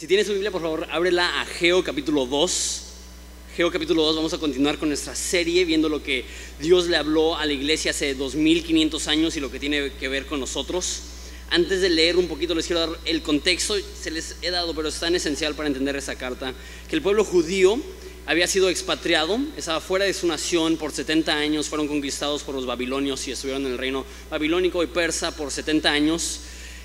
[0.00, 2.82] Si tienes su Biblia, por favor, ábrela a Geo capítulo 2.
[3.54, 6.24] Geo capítulo 2, vamos a continuar con nuestra serie viendo lo que
[6.58, 10.24] Dios le habló a la iglesia hace 2500 años y lo que tiene que ver
[10.24, 11.02] con nosotros.
[11.50, 14.88] Antes de leer un poquito, les quiero dar el contexto, se les he dado, pero
[14.88, 16.54] es tan esencial para entender esa carta,
[16.88, 17.78] que el pueblo judío
[18.24, 22.64] había sido expatriado, estaba fuera de su nación por 70 años, fueron conquistados por los
[22.64, 26.40] babilonios y estuvieron en el reino babilónico y persa por 70 años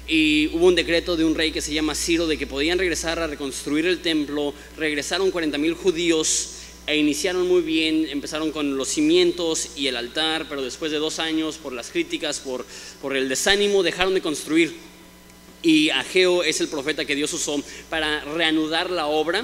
[0.07, 3.19] y hubo un decreto de un rey que se llama Ciro de que podían regresar
[3.19, 4.53] a reconstruir el templo.
[4.77, 6.51] Regresaron 40 mil judíos
[6.85, 11.17] e iniciaron muy bien, empezaron con los cimientos y el altar, pero después de dos
[11.17, 12.65] años, por las críticas, por,
[13.01, 14.75] por el desánimo, dejaron de construir.
[15.63, 19.43] Y Ageo es el profeta que Dios usó para reanudar la obra.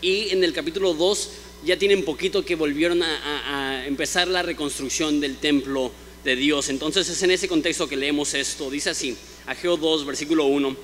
[0.00, 1.30] Y en el capítulo 2
[1.64, 5.90] ya tienen poquito que volvieron a empezar la reconstrucción del templo
[6.22, 6.68] de Dios.
[6.68, 8.70] Entonces es en ese contexto que leemos esto.
[8.70, 9.16] Dice así.
[9.46, 10.76] Ageo 2, versículo 1.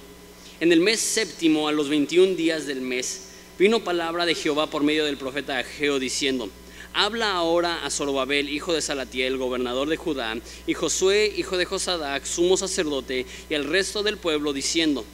[0.60, 3.22] En el mes séptimo, a los 21 días del mes,
[3.58, 6.48] vino palabra de Jehová por medio del profeta Ageo diciendo,
[6.94, 10.36] Habla ahora a Zorobabel, hijo de Salatiel, gobernador de Judá,
[10.68, 15.04] y Josué, hijo de Josadac, sumo sacerdote, y al resto del pueblo, diciendo,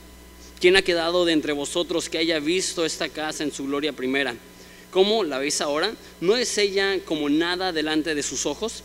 [0.60, 4.34] ¿quién ha quedado de entre vosotros que haya visto esta casa en su gloria primera?
[4.90, 5.94] ¿Cómo la veis ahora?
[6.20, 8.82] ¿No es ella como nada delante de sus ojos?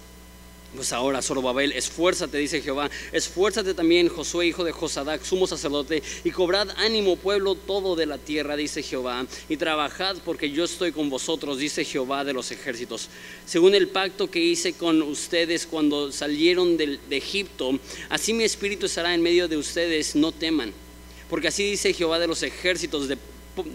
[0.76, 6.32] Pues ahora, Zorobabel, esfuérzate, dice Jehová, esfuérzate también, Josué, hijo de Josadac, sumo sacerdote, y
[6.32, 11.12] cobrad ánimo, pueblo todo de la tierra, dice Jehová, y trabajad porque yo estoy con
[11.12, 13.10] vosotros, dice Jehová de los ejércitos.
[13.46, 17.78] Según el pacto que hice con ustedes cuando salieron de, de Egipto,
[18.10, 20.74] así mi espíritu estará en medio de ustedes, no teman.
[21.30, 23.18] Porque así dice Jehová de los ejércitos, de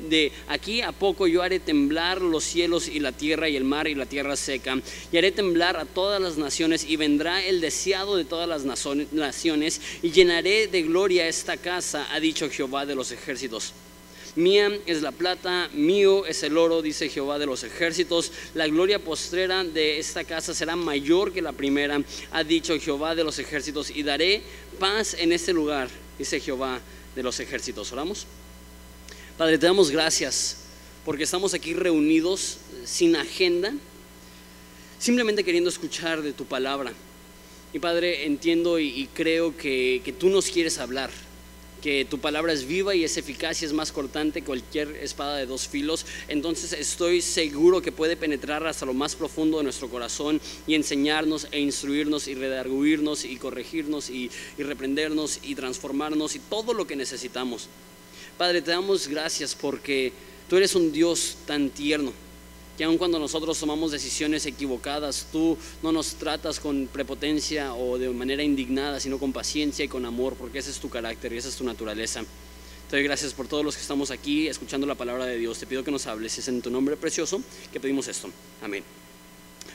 [0.08, 3.88] de aquí a poco yo haré temblar los cielos y la tierra y el mar
[3.88, 4.80] y la tierra seca,
[5.12, 9.80] y haré temblar a todas las naciones, y vendrá el deseado de todas las naciones,
[10.02, 13.72] y llenaré de gloria esta casa, ha dicho Jehová de los ejércitos.
[14.36, 18.30] Mía es la plata, mío es el oro, dice Jehová de los ejércitos.
[18.54, 23.24] La gloria postrera de esta casa será mayor que la primera, ha dicho Jehová de
[23.24, 24.42] los ejércitos, y daré
[24.78, 26.80] paz en este lugar, dice Jehová
[27.16, 27.90] de los ejércitos.
[27.92, 28.26] Oramos.
[29.38, 30.56] Padre, te damos gracias
[31.04, 33.72] porque estamos aquí reunidos sin agenda,
[34.98, 36.92] simplemente queriendo escuchar de tu palabra.
[37.72, 41.10] Y Padre, entiendo y, creo que, que, tú nos quieres hablar,
[41.80, 45.36] que tu palabra es viva y es eficaz y es más cortante que cualquier espada
[45.36, 46.04] de dos filos.
[46.26, 51.46] Entonces estoy seguro que puede penetrar hasta lo más profundo de nuestro corazón y enseñarnos
[51.52, 57.68] e instruirnos y redarguirnos y corregirnos y reprendernos y transformarnos y todo lo que necesitamos.
[58.38, 60.12] Padre, te damos gracias porque
[60.48, 62.12] tú eres un Dios tan tierno,
[62.76, 68.08] que aun cuando nosotros tomamos decisiones equivocadas, tú no nos tratas con prepotencia o de
[68.10, 71.48] manera indignada, sino con paciencia y con amor, porque ese es tu carácter y esa
[71.48, 72.22] es tu naturaleza.
[72.88, 75.58] Te doy gracias por todos los que estamos aquí escuchando la palabra de Dios.
[75.58, 76.38] Te pido que nos hables.
[76.38, 78.30] Es en tu nombre precioso que pedimos esto.
[78.62, 78.84] Amén.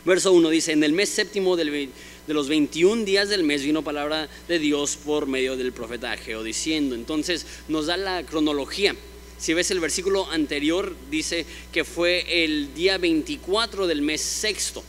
[0.05, 1.91] Verso 1 dice, en el mes séptimo del
[2.27, 6.43] de los 21 días del mes vino palabra de Dios por medio del profeta Ageo
[6.43, 6.95] diciendo.
[6.95, 8.95] Entonces nos da la cronología.
[9.37, 14.83] Si ves el versículo anterior, dice que fue el día 24 del mes sexto.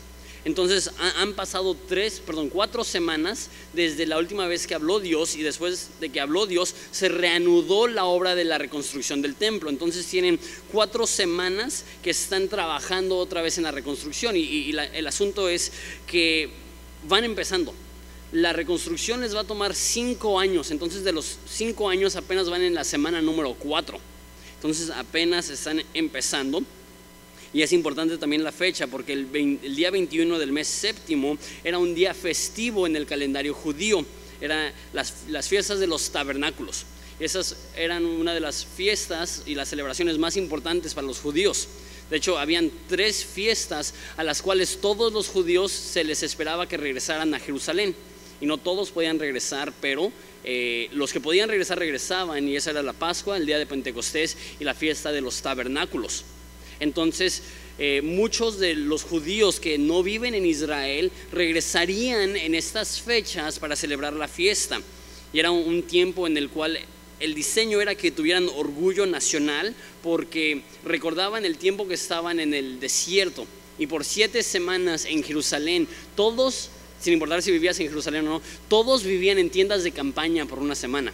[0.44, 5.42] Entonces han pasado tres, perdón, cuatro semanas desde la última vez que habló Dios y
[5.42, 9.70] después de que habló Dios se reanudó la obra de la reconstrucción del templo.
[9.70, 10.38] Entonces tienen
[10.70, 15.72] cuatro semanas que están trabajando otra vez en la reconstrucción y, el asunto es
[16.06, 16.63] que
[17.09, 17.75] van empezando.
[18.32, 22.62] La reconstrucción les va a tomar cinco años, entonces de los cinco años apenas van
[22.62, 24.00] en la semana número cuatro.
[24.56, 26.62] Entonces apenas están empezando.
[27.53, 29.31] Y es importante también la fecha, porque el,
[29.76, 34.04] día 21 del mes séptimo era un día festivo en el calendario judío.
[34.41, 36.87] Eran las, fiestas de los tabernáculos.
[37.20, 41.69] Esas eran una de las fiestas y las celebraciones más importantes para los judíos.
[42.10, 46.76] De hecho, habían tres fiestas a las cuales todos los judíos se les esperaba que
[46.76, 47.94] regresaran a Jerusalén.
[48.41, 50.12] Y no todos podían regresar, pero
[50.44, 52.47] eh, los que podían regresar regresaban.
[52.47, 56.25] Y esa era la Pascua, el día de Pentecostés y la fiesta de los tabernáculos.
[56.81, 57.43] Entonces,
[57.78, 63.76] eh, muchos de los judíos que no viven en Israel regresarían en estas fechas para
[63.76, 64.81] celebrar la fiesta.
[65.32, 66.78] Y era un tiempo en el cual
[67.25, 72.81] el diseño era que tuvieran orgullo nacional porque recordaban el tiempo que estaban en el
[72.81, 73.47] desierto
[73.79, 76.69] y por siete semanas en Jerusalén, todos,
[77.00, 80.59] sin importar si vivías en Jerusalén o no, todos vivían en tiendas de campaña por
[80.59, 81.12] una semana.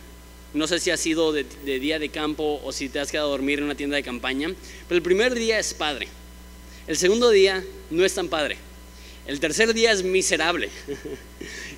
[0.53, 3.31] No sé si ha sido de, día de campo o si te has quedado a
[3.31, 4.53] dormir en una tienda de campaña,
[4.89, 6.09] pero el primer día es padre.
[6.89, 8.59] El segundo día no es tan padre.
[9.31, 10.69] El tercer día es miserable.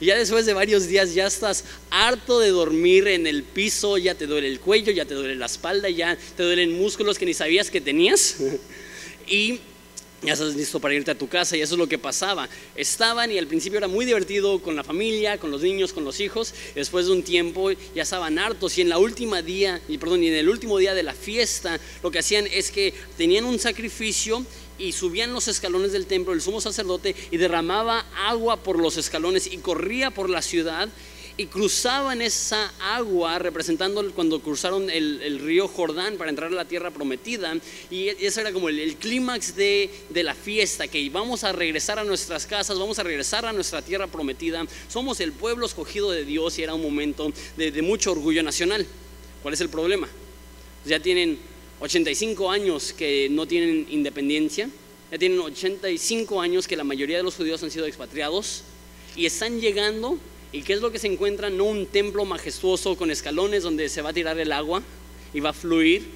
[0.01, 4.15] Y ya después de varios días ya estás harto de dormir en el piso, ya
[4.15, 7.35] te duele el cuello, ya te duele la espalda, ya te duelen músculos que ni
[7.35, 8.37] sabías que tenías.
[9.27, 9.61] Y
[10.23, 12.49] ya estás listo para irte a tu casa y eso es lo que pasaba.
[12.77, 16.21] Estaban y al principio era muy divertido con la familia, con los niños, con los
[16.21, 16.55] hijos.
[16.75, 20.29] Después de un tiempo ya estaban hartos y en la última día, y perdón, y
[20.29, 24.47] en el último día de la fiesta, lo que hacían es que tenían un sacrificio
[24.83, 29.47] y subían los escalones del templo el sumo sacerdote y derramaba agua por los escalones
[29.47, 30.89] y corría por la ciudad
[31.37, 36.91] y cruzaban esa agua representando cuando cruzaron el, río Jordán para entrar a la tierra
[36.91, 37.55] prometida.
[37.91, 42.45] Y ese era como el, clímax de, la fiesta que vamos a regresar a nuestras
[42.45, 44.67] casas vamos a regresar a nuestra tierra prometida.
[44.89, 48.87] Somos el pueblo escogido de Dios y era un momento de, de mucho orgullo nacional.
[49.43, 50.09] ¿cuál es el problema?
[50.85, 51.39] ya tienen
[51.83, 54.71] 85 años que no tienen independencia,
[55.11, 58.63] ya tienen 85 años que la mayoría de los judíos han sido expatriados
[59.17, 60.17] y están llegando
[60.53, 61.57] y ¿qué es lo que se encuentran?
[61.57, 64.81] No un templo majestuoso con escalones donde se va a tirar el agua
[65.35, 66.07] y va a fluir,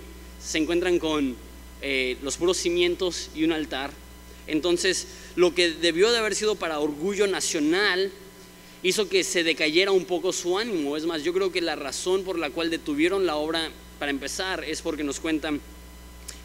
[0.41, 1.35] se encuentran con
[1.83, 3.91] eh, los puros cimientos y un altar.
[4.47, 8.13] Entonces, lo que debió de haber sido para orgullo nacional
[8.85, 10.97] hizo que se decayera un poco su ánimo.
[10.97, 14.65] Es más, yo creo que la razón por la cual detuvieron la obra para empezar,
[14.65, 15.61] es porque nos cuentan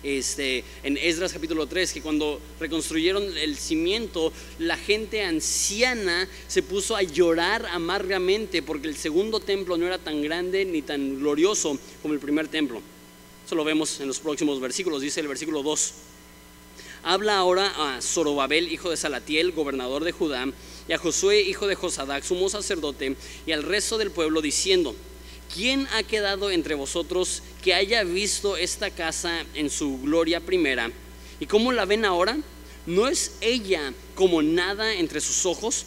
[0.03, 6.95] este, en Esdras capítulo 3 que cuando reconstruyeron el cimiento, la gente anciana se puso
[6.95, 12.13] a llorar amargamente porque el segundo templo no era tan grande ni tan glorioso como
[12.13, 12.81] el primer templo.
[13.45, 15.93] Eso lo vemos en los próximos versículos, dice el versículo 2.
[17.03, 20.47] Habla ahora a Zorobabel, hijo de Salatiel, gobernador de Judá,
[20.87, 23.15] y a Josué, hijo de Josadac, sumo sacerdote,
[23.45, 24.95] y al resto del pueblo, diciendo,
[25.53, 30.91] ¿quién ha quedado entre vosotros que haya visto esta casa en su gloria primera?
[31.39, 32.37] ¿Y cómo la ven ahora?
[32.85, 35.85] ¿No es ella como nada entre sus ojos?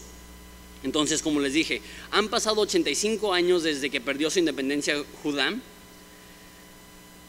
[0.82, 1.80] Entonces, como les dije,
[2.10, 5.54] han pasado 85 años desde que perdió su independencia Judá,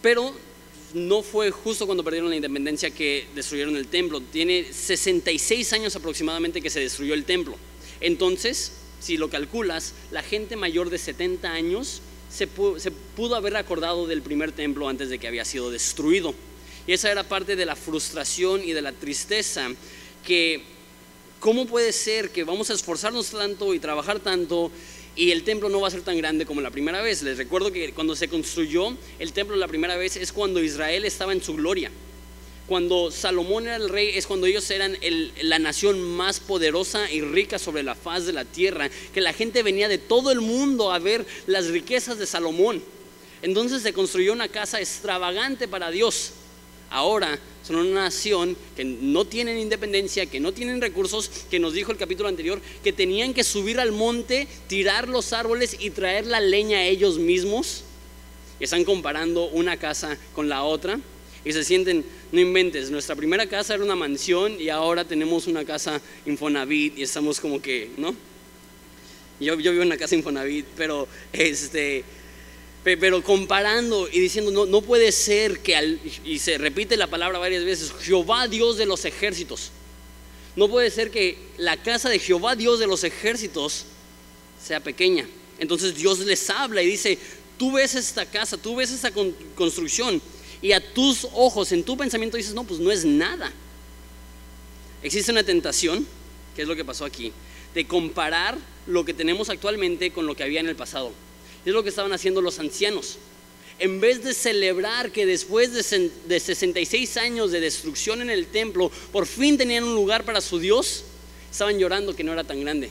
[0.02, 0.36] pero
[0.94, 4.22] no fue justo cuando perdieron la independencia que destruyeron el templo.
[4.22, 7.58] Tiene 66 años aproximadamente que se destruyó el templo.
[8.02, 12.02] Entonces, si lo calculas, la gente mayor de 70 años
[12.36, 16.36] se pudo, haber acordado del primer templo antes de que había sido destruido.
[16.86, 19.70] Y esa era parte de la frustración y de la tristeza
[20.26, 20.62] que
[21.40, 24.70] ¿cómo puede ser que vamos a esforzarnos tanto y trabajar tanto
[25.16, 27.24] y el templo no va a ser tan grande como la primera vez?
[27.24, 31.32] Les recuerdo que cuando se construyó el templo la primera vez es cuando Israel estaba
[31.32, 31.90] en su gloria.
[32.68, 34.98] Cuando Salomón era el rey es cuando ellos eran
[35.42, 39.62] la nación más poderosa y rica sobre la faz de la tierra, que la gente
[39.62, 42.82] venía de todo el mundo a ver las riquezas de Salomón.
[43.44, 46.32] Entonces se construyó una casa extravagante para Dios.
[46.90, 51.92] Ahora son una nación que no tienen independencia, que no tienen recursos, que nos dijo
[51.92, 56.40] el capítulo anterior, que tenían que subir al monte, tirar los árboles y traer la
[56.40, 57.84] leña a ellos mismos.
[58.60, 61.00] Están comparando una casa con la otra
[61.46, 65.64] y se sienten, no inventes, nuestra primera casa era una mansión y ahora tenemos una
[65.64, 68.16] casa Infonavit y estamos como que, ¿no?
[69.40, 72.04] Yo, yo vivo en una casa Infonavit, pero este,
[72.84, 77.38] pero comparando y diciendo, no, no puede ser que, al, y se repite la palabra
[77.38, 79.72] varias veces, Jehová Dios de los ejércitos.
[80.56, 83.86] No puede ser que la casa de Jehová Dios de los ejércitos
[84.64, 85.28] sea pequeña.
[85.60, 87.20] Entonces Dios les habla y dice,
[87.60, 89.12] tú ves esta casa, tú ves esta
[89.56, 90.22] construcción
[90.66, 93.54] y a tus ojos, en tu pensamiento dices, no, pues no es nada.
[95.04, 96.08] Existe una tentación,
[96.56, 97.32] que es lo que pasó aquí,
[97.76, 101.12] de comparar lo que tenemos actualmente con lo que había en el pasado.
[101.68, 103.20] Es lo que estaban haciendo los ancianos.
[103.78, 108.90] En vez de celebrar que después de, de 66 años de destrucción en el templo,
[109.12, 111.04] por fin tenían un lugar para su Dios,
[111.52, 112.90] estaban llorando que no era tan grande.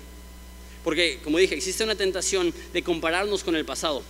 [0.85, 4.05] Porque, como dije, existe una tentación de compararnos con el pasado.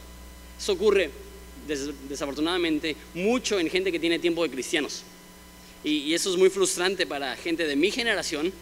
[0.61, 1.24] Eso ocurre
[1.67, 5.03] desafortunadamente, mucho en gente que tiene tiempo de cristianos.
[5.85, 8.53] Y, eso es muy frustrante para gente de mi generación,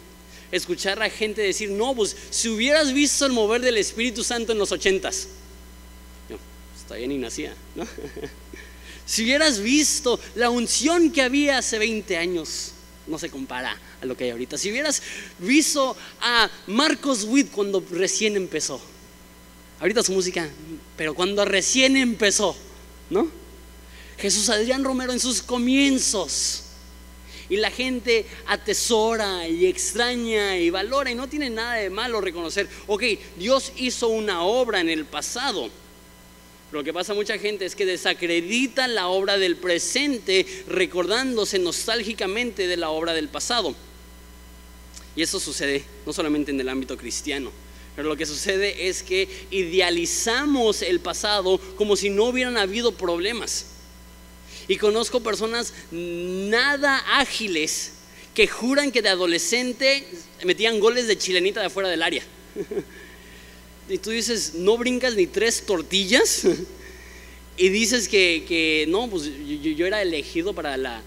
[0.51, 4.57] escuchar a gente decir, no, pues si hubieras visto el mover del Espíritu Santo en
[4.57, 5.29] los ochentas,
[6.29, 6.37] no,
[6.79, 7.55] está bien y nacía,
[9.05, 12.73] si hubieras visto la unción que había hace 20 años,
[13.07, 14.57] no se compara a lo que hay ahorita.
[14.57, 15.01] Si hubieras
[15.39, 18.81] visto a Marcos Witt cuando recién empezó,
[19.79, 20.49] ahorita su música,
[20.97, 22.55] pero cuando recién empezó,
[23.09, 23.27] ¿no?
[24.17, 26.63] Jesús Adrián Romero en sus comienzos.
[27.49, 32.69] Y la gente atesora y extraña y valora y no tiene nada de malo reconocer,
[32.87, 33.03] ok,
[33.37, 35.69] Dios hizo una obra en el pasado.
[36.71, 42.65] lo que pasa a mucha gente es que desacredita la obra del presente recordándose nostálgicamente
[42.65, 43.75] de la obra del pasado.
[45.15, 47.51] Y eso sucede no solamente en el ámbito cristiano,
[47.95, 53.67] pero lo que sucede es que idealizamos el pasado como si no hubieran habido problemas.
[54.67, 57.91] Y conozco personas nada ágiles
[58.33, 60.07] que juran que de adolescente
[60.43, 62.23] metían goles de chilenita de afuera del área.
[63.89, 66.47] Y tú dices, no brincas ni tres tortillas.
[67.55, 69.29] Y dices que, no, pues
[69.61, 71.03] yo, era elegido para la,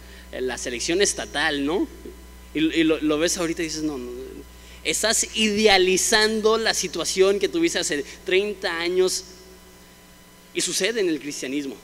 [0.58, 1.88] selección estatal, ¿no?
[2.54, 4.12] Y, lo, ves ahorita y dices, no, no,
[4.90, 9.24] estás idealizando la situación que tuviste hace 30 años.
[10.54, 11.76] Y sucede en el cristianismo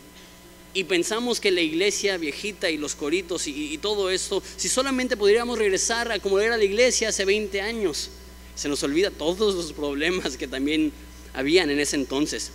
[0.74, 5.58] y pensamos que la iglesia viejita y los coritos y, todo esto, si solamente pudiéramos
[5.58, 8.10] regresar a como era la iglesia hace 20 años,
[8.54, 10.92] se nos olvida todos los problemas que también
[11.34, 12.50] habían en ese entonces.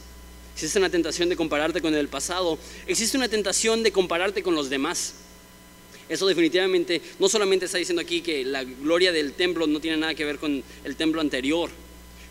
[0.55, 4.69] Existe una tentación de compararte con el pasado, existe una tentación de compararte con los
[4.69, 5.13] demás.
[6.09, 10.15] Eso definitivamente no solamente está diciendo aquí que la gloria del templo no tiene nada
[10.15, 11.69] que ver con el templo anterior,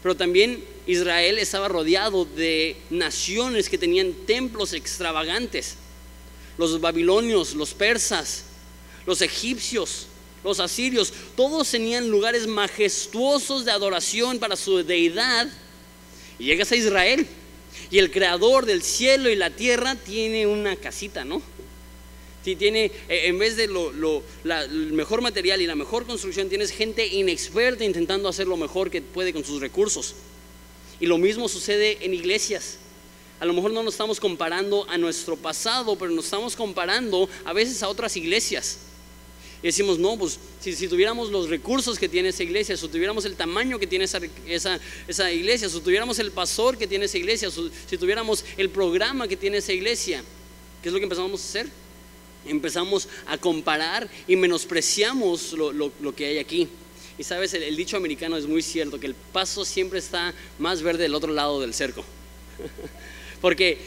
[0.03, 5.75] pero también Israel estaba rodeado de naciones que tenían templos extravagantes.
[6.59, 8.45] Los babilonios, los persas,
[9.05, 10.07] los egipcios,
[10.43, 15.49] los asirios, todos tenían lugares majestuosos de adoración para su deidad.
[16.39, 17.27] Y llegas a Israel
[17.91, 21.43] y el creador del cielo y la tierra tiene una casita, ¿no?
[22.55, 24.23] Tiene, eh, en vez de lo,
[24.93, 29.33] mejor material y la mejor construcción, tienes gente inexperta intentando hacer lo mejor que puede
[29.33, 30.15] con sus recursos.
[31.01, 32.79] Y lo mismo sucede en iglesias.
[33.41, 37.53] A lo mejor no nos estamos comparando a nuestro pasado, pero nos estamos comparando a
[37.53, 38.79] veces a otras iglesias.
[39.63, 43.35] Y decimos, no, pues si, tuviéramos los recursos que tiene esa iglesia, si tuviéramos el
[43.35, 44.21] tamaño que tiene esa,
[45.33, 49.59] iglesia, si tuviéramos el pastor que tiene esa iglesia, si tuviéramos el programa que tiene
[49.59, 50.23] esa iglesia,
[50.83, 51.86] ¿qué es lo que empezamos a hacer?
[52.49, 56.69] Empezamos a comparar y menospreciamos lo, que hay aquí.
[57.19, 61.05] Y sabes, el, dicho americano es muy cierto, que el paso siempre está más verde
[61.05, 62.05] del otro lado del cerco.
[63.41, 63.79] Porque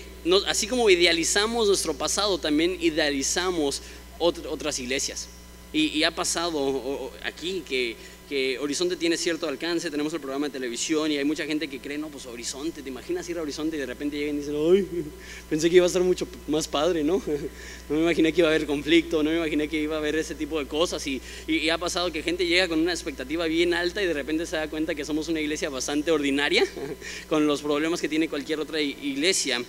[0.48, 3.82] así como idealizamos nuestro pasado, también idealizamos
[4.18, 5.30] otras iglesias.
[5.72, 7.96] y, ha pasado aquí que
[8.30, 11.80] que Horizonte tiene cierto alcance, tenemos el programa de televisión y hay mucha gente que
[11.80, 14.56] cree, no, pues Horizonte, ¿te imaginas ir a Horizonte y de repente llegan y dicen,
[14.56, 14.88] ay,
[15.50, 17.20] pensé que iba a ser mucho más padre, ¿no?
[17.90, 20.16] No me imaginé que iba a haber conflicto, no me imaginé que iba a haber
[20.16, 23.74] ese tipo de cosas y, y, ha pasado que gente llega con una expectativa bien
[23.74, 26.64] alta y de repente se da cuenta que somos una iglesia bastante ordinaria,
[27.30, 29.64] con los problemas que tiene cualquier otra iglesia.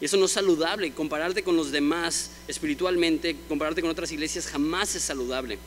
[0.00, 4.96] Y eso no es saludable, compararte con los demás espiritualmente, compararte con otras iglesias jamás
[4.96, 5.58] es saludable.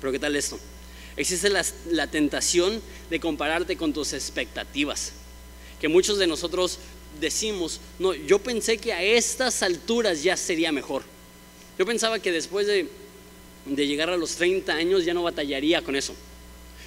[0.00, 0.60] Pero ¿qué tal esto?
[1.16, 5.12] Existe la, tentación de compararte con tus expectativas.
[5.80, 6.78] Que muchos de nosotros
[7.20, 11.02] decimos, no, yo pensé que a estas alturas ya sería mejor.
[11.78, 12.88] Yo pensaba que después de,
[13.66, 16.14] de, llegar a los 30 años ya no batallaría con eso.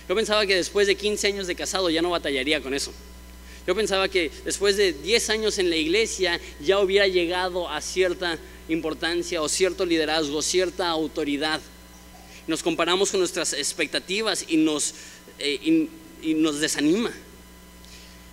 [0.08, 2.94] Yo pensaba que después de 15 años de casado ya no batallaría con eso.
[3.66, 8.38] Yo pensaba que después de 10 años en la iglesia ya hubiera llegado a cierta
[8.68, 11.62] importancia o cierto liderazgo, cierta autoridad
[12.48, 14.94] nos comparamos con nuestras expectativas y nos,
[15.40, 15.90] eh,
[16.22, 17.12] y, nos desanima.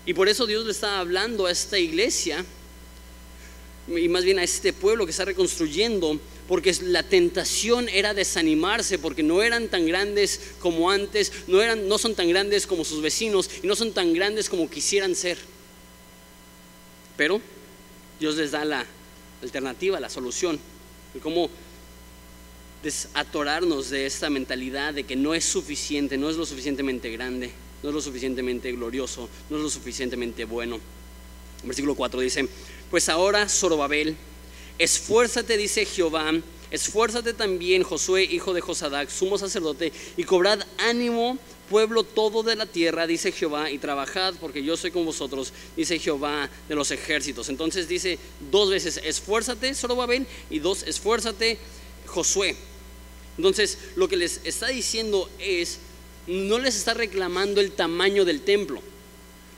[0.06, 2.44] Y por eso Dios le está hablando a esta iglesia
[3.88, 9.22] y más bien a este pueblo que está reconstruyendo, porque la tentación era desanimarse, porque
[9.22, 13.50] no eran tan grandes como antes, no, eran, no son tan grandes como sus vecinos
[13.62, 15.38] y no son tan grandes como quisieran ser.
[17.16, 17.40] Pero
[18.18, 18.86] Dios les da la
[19.42, 20.58] alternativa, la solución,
[21.22, 21.50] cómo
[22.82, 27.50] desatorarnos de esta mentalidad de que no es suficiente, no es lo suficientemente grande,
[27.82, 30.80] no es lo suficientemente glorioso, no es lo suficientemente bueno.
[31.62, 32.48] Versículo 4 dice,
[32.90, 34.16] pues ahora Zorobabel,
[34.78, 36.32] esfuérzate, dice Jehová,
[36.70, 42.66] esfuérzate también Josué, hijo de Josadac, sumo sacerdote, y cobrad ánimo, pueblo todo de la
[42.66, 47.48] tierra, dice Jehová, y trabajad porque yo soy con vosotros, dice Jehová de los ejércitos.
[47.48, 48.18] Entonces dice
[48.50, 51.58] dos veces, esfuérzate Zorobabel, y dos, esfuérzate
[52.10, 52.56] Josué.
[53.36, 55.78] Entonces, lo que les está diciendo es,
[56.26, 58.82] no les está reclamando el tamaño del templo.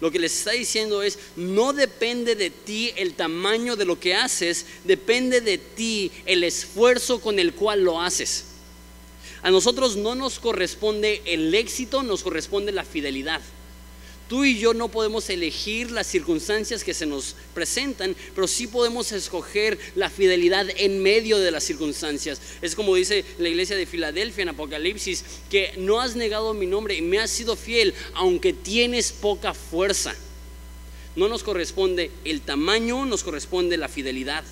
[0.00, 4.14] Lo que les está diciendo es, no depende de ti el tamaño de lo que
[4.14, 8.44] haces, depende de ti el esfuerzo con el cual lo haces.
[9.42, 13.40] A nosotros no nos corresponde el éxito, nos corresponde la fidelidad.
[14.29, 19.12] Tú y yo no podemos elegir las circunstancias que se nos presentan, pero sí podemos
[19.12, 22.41] escoger la fidelidad en medio de las circunstancias.
[22.62, 26.95] Es como dice la iglesia de Filadelfia en Apocalipsis, que no has negado mi nombre
[26.95, 30.14] y me has sido fiel, aunque tienes poca fuerza.
[31.14, 34.45] No nos corresponde el tamaño, nos corresponde la fidelidad.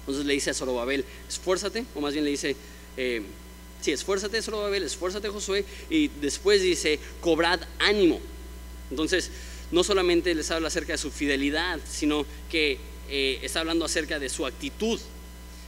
[0.00, 2.56] Entonces le dice a Zorobabel, esfuérzate, o más bien le dice,
[2.96, 3.22] eh,
[3.80, 8.20] Sí, esfuérzate Zorobabel, esfuérzate Josué y después dice, cobrad ánimo.
[8.90, 9.30] Entonces,
[9.70, 12.78] no solamente les habla acerca de su fidelidad, sino que
[13.08, 15.00] eh, está hablando acerca de su actitud.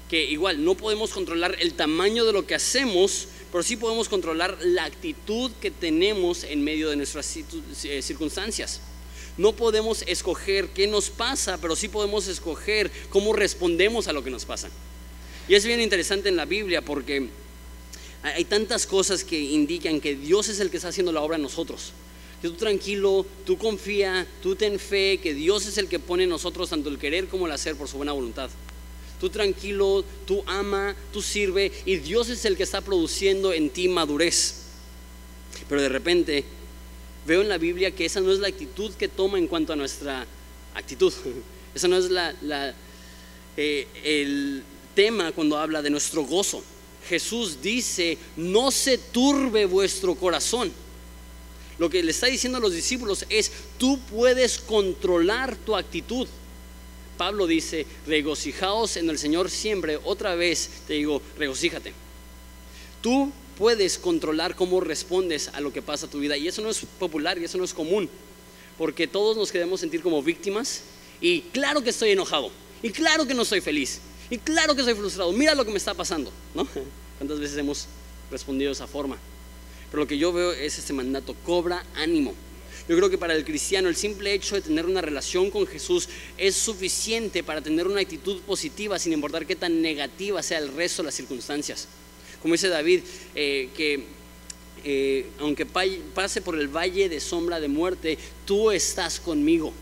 [0.08, 4.58] Que igual no podemos controlar el tamaño de lo que hacemos, pero sí podemos controlar
[4.62, 7.36] la actitud que tenemos en medio de nuestras
[7.84, 8.80] eh, circunstancias.
[9.38, 14.30] No podemos escoger qué nos pasa, pero sí podemos escoger cómo respondemos a lo que
[14.30, 14.68] nos pasa.
[15.48, 17.28] Y es bien interesante en la Biblia porque
[18.22, 21.42] hay tantas cosas que indican que Dios es el que está haciendo la obra en
[21.42, 21.92] nosotros.
[22.42, 26.30] Que tú tranquilo, tú confía, tú ten fe, que Dios es el que pone en
[26.30, 28.50] nosotros tanto el querer como el hacer por su buena voluntad.
[29.20, 33.86] Tú tranquilo, tú ama, tú sirve y Dios es el que está produciendo en ti
[33.86, 34.62] madurez.
[35.68, 36.44] Pero de repente
[37.24, 39.76] veo en la Biblia que esa no es la actitud que toma en cuanto a
[39.76, 40.26] nuestra
[40.74, 41.12] actitud.
[41.74, 42.74] Esa no es la,
[43.56, 44.62] eh, el
[44.94, 46.62] tema cuando habla de nuestro gozo.
[47.08, 50.70] Jesús dice, no se turbe vuestro corazón.
[51.82, 56.28] Lo que le está diciendo a los discípulos es, tú puedes controlar tu actitud.
[57.18, 59.98] Pablo dice, regocijaos en el Señor siempre.
[60.04, 61.92] Otra vez te digo, regocíjate.
[63.00, 66.36] Tú puedes controlar cómo respondes a lo que pasa a tu vida.
[66.36, 68.08] Y eso no es popular y eso no es común.
[68.78, 70.82] Porque todos nos queremos sentir como víctimas.
[71.20, 72.52] Y claro que estoy enojado.
[72.80, 73.98] Y claro que no estoy feliz.
[74.30, 75.32] Y claro que estoy frustrado.
[75.32, 76.30] Mira lo que me está pasando.
[76.54, 76.64] ¿no?
[77.18, 77.88] ¿Cuántas veces hemos
[78.30, 79.18] respondido de esa forma?
[79.92, 81.36] Pero lo que yo veo es este mandato.
[81.44, 82.34] Cobra ánimo.
[82.88, 86.08] Yo creo que para el cristiano el simple hecho de tener una relación con Jesús
[86.38, 91.02] es suficiente para tener una actitud positiva sin importar qué tan negativa sea el resto
[91.02, 91.88] de las circunstancias.
[92.40, 93.02] Como dice David,
[93.34, 94.04] eh, que
[94.82, 99.74] eh, aunque pase por el valle de sombra de muerte, tú estás conmigo.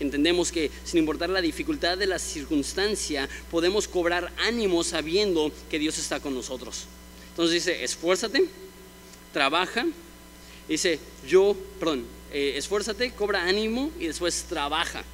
[0.00, 5.98] Entendemos que sin importar la dificultad de la circunstancia, podemos cobrar ánimo sabiendo que Dios
[5.98, 6.86] está con nosotros.
[7.30, 8.46] Entonces dice, esfuérzate,
[9.36, 9.84] trabaja.
[10.66, 15.04] Dice, yo, perdón, eh, esfuérzate, cobra ánimo y después trabaja.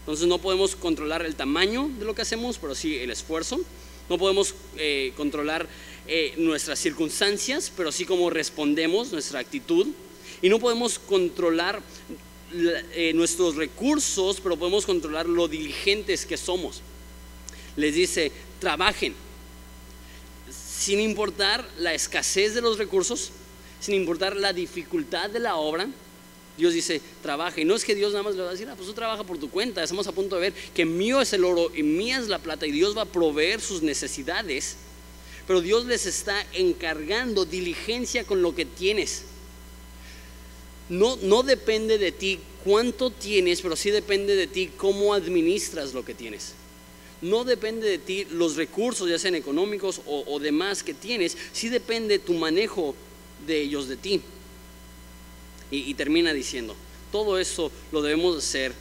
[0.00, 3.58] Entonces no podemos controlar el tamaño de lo que hacemos, pero sí el esfuerzo.
[4.10, 4.54] No podemos
[5.16, 5.66] controlar
[6.06, 9.86] eh, nuestras circunstancias, pero sí cómo respondemos, nuestra actitud.
[10.42, 11.80] Y no podemos controlar
[12.52, 16.82] eh, nuestros recursos, pero podemos controlar lo diligentes que somos.
[17.76, 19.14] Les dice, trabajen,
[20.50, 23.32] sin importar la escasez de los recursos,
[23.82, 25.86] sin importar la dificultad de la obra,
[26.56, 27.60] Dios dice, trabaja.
[27.60, 29.24] Y no es que Dios nada más le va a decir, ah, pues tú trabaja
[29.24, 29.82] por tu cuenta.
[29.82, 32.66] Estamos a punto de ver que mío es el oro y mía es la plata
[32.66, 34.78] y Dios va a proveer sus necesidades
[35.46, 39.24] pero Dios les está encargando diligencia con lo que tienes.
[40.88, 46.04] No, no depende de ti cuánto tienes, pero sí depende de ti cómo administras lo
[46.04, 46.52] que tienes.
[47.20, 52.18] No depende de ti los recursos, ya sean económicos o, demás que tienes, sí depende
[52.18, 52.94] tu manejo
[53.46, 54.20] de ellos de ti.
[55.70, 56.76] Y, termina diciendo,
[57.10, 58.74] todo eso lo debemos hacer,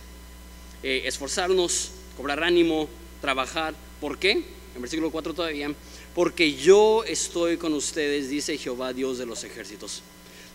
[0.83, 2.89] eh, esforzarnos, cobrar ánimo,
[3.21, 3.73] trabajar.
[4.01, 4.43] ¿Por qué?
[4.75, 5.73] En versículo 4 todavía,
[6.13, 10.01] porque yo estoy con ustedes, dice Jehová Dios de los ejércitos.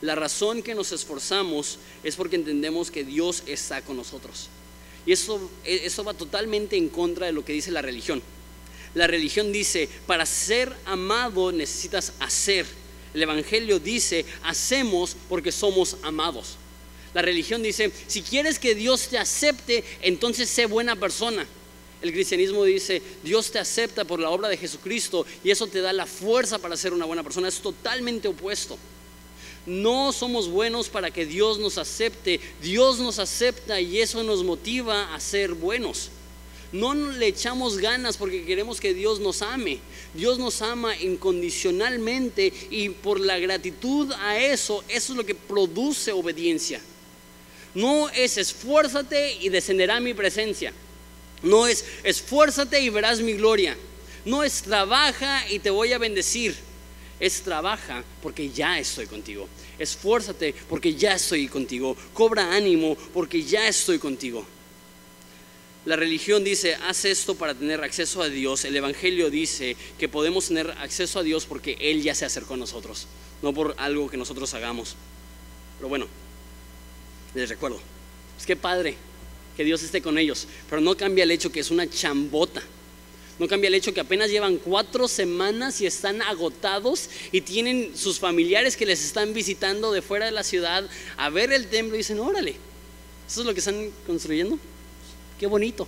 [0.02, 4.48] La razón que nos esforzamos es porque entendemos que Dios está con nosotros.
[5.06, 8.22] Y eso, eso va totalmente en contra de lo que dice la religión.
[8.94, 12.66] La religión dice, para ser amado necesitas hacer.
[13.16, 16.56] El Evangelio dice, hacemos porque somos amados.
[17.14, 21.46] La religión dice, si quieres que Dios te acepte, entonces sé buena persona.
[22.02, 25.94] El cristianismo dice, Dios te acepta por la obra de Jesucristo y eso te da
[25.94, 27.48] la fuerza para ser una buena persona.
[27.48, 28.76] Es totalmente opuesto.
[29.64, 32.38] No somos buenos para que Dios nos acepte.
[32.60, 36.10] Dios nos acepta y eso nos motiva a ser buenos.
[36.72, 39.78] No le echamos ganas porque queremos que Dios nos ame.
[40.14, 46.12] Dios nos ama incondicionalmente y por la gratitud a eso, eso es lo que produce
[46.12, 46.80] obediencia.
[47.74, 50.72] No es esfuérzate y descenderá mi presencia.
[51.42, 53.76] No es esfuérzate y verás mi gloria.
[54.24, 56.56] No es trabaja y te voy a bendecir.
[57.20, 59.48] Es trabaja porque ya estoy contigo.
[59.78, 61.96] Esfuérzate porque ya estoy contigo.
[62.12, 64.44] Cobra ánimo porque ya estoy contigo.
[65.86, 68.64] La religión dice, haz esto para tener acceso a Dios.
[68.64, 72.56] El Evangelio dice que podemos tener acceso a Dios porque Él ya se acercó a
[72.56, 73.06] nosotros,
[73.40, 74.96] no por algo que nosotros hagamos.
[75.78, 76.08] Pero bueno,
[77.36, 77.80] les recuerdo,
[78.36, 78.96] es que padre
[79.56, 82.62] que Dios esté con ellos, pero no cambia el hecho que es una chambota.
[83.38, 88.18] No cambia el hecho que apenas llevan cuatro semanas y están agotados y tienen sus
[88.18, 91.98] familiares que les están visitando de fuera de la ciudad a ver el templo y
[91.98, 92.56] dicen, órale,
[93.28, 94.58] ¿eso es lo que están construyendo?
[95.38, 95.86] Qué bonito.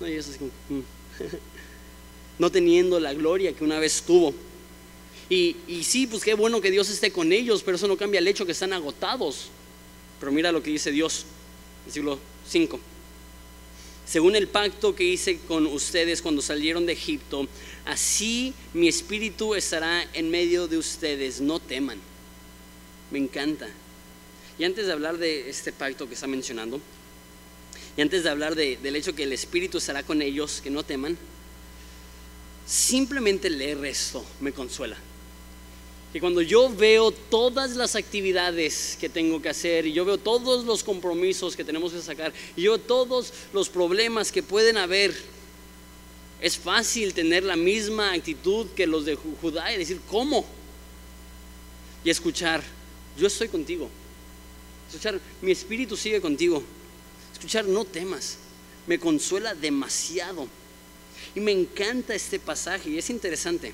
[0.00, 0.82] No, mm.
[2.38, 4.34] no teniendo la gloria que una vez tuvo.
[5.28, 8.18] Y, y sí, pues qué bueno que Dios esté con ellos, pero eso no cambia
[8.18, 9.48] el hecho que están agotados.
[10.20, 11.24] Pero mira lo que dice Dios,
[11.84, 12.18] versículo
[12.48, 12.78] 5.
[14.06, 17.48] Según el pacto que hice con ustedes cuando salieron de Egipto,
[17.86, 21.98] así mi espíritu estará en medio de ustedes, no teman.
[23.10, 23.68] Me encanta.
[24.58, 26.80] Y antes de hablar de este pacto que está mencionando,
[27.96, 31.16] y antes de hablar del hecho que el espíritu estará con ellos, que no teman,
[32.66, 34.96] simplemente leer esto me consuela.
[36.12, 40.64] Y cuando yo veo todas las actividades que tengo que hacer, y yo veo todos
[40.64, 45.14] los compromisos que tenemos que sacar, y yo todos los problemas que pueden haber,
[46.40, 50.44] es fácil tener la misma actitud que los de Judá y decir, ¿cómo?
[52.04, 52.62] Y escuchar,
[53.18, 53.88] yo estoy contigo.
[54.88, 56.62] Escuchar, mi espíritu sigue contigo.
[57.44, 58.38] Escuchar, no temas.
[58.86, 60.48] Me consuela demasiado.
[61.34, 63.72] Y me encanta este pasaje y es interesante.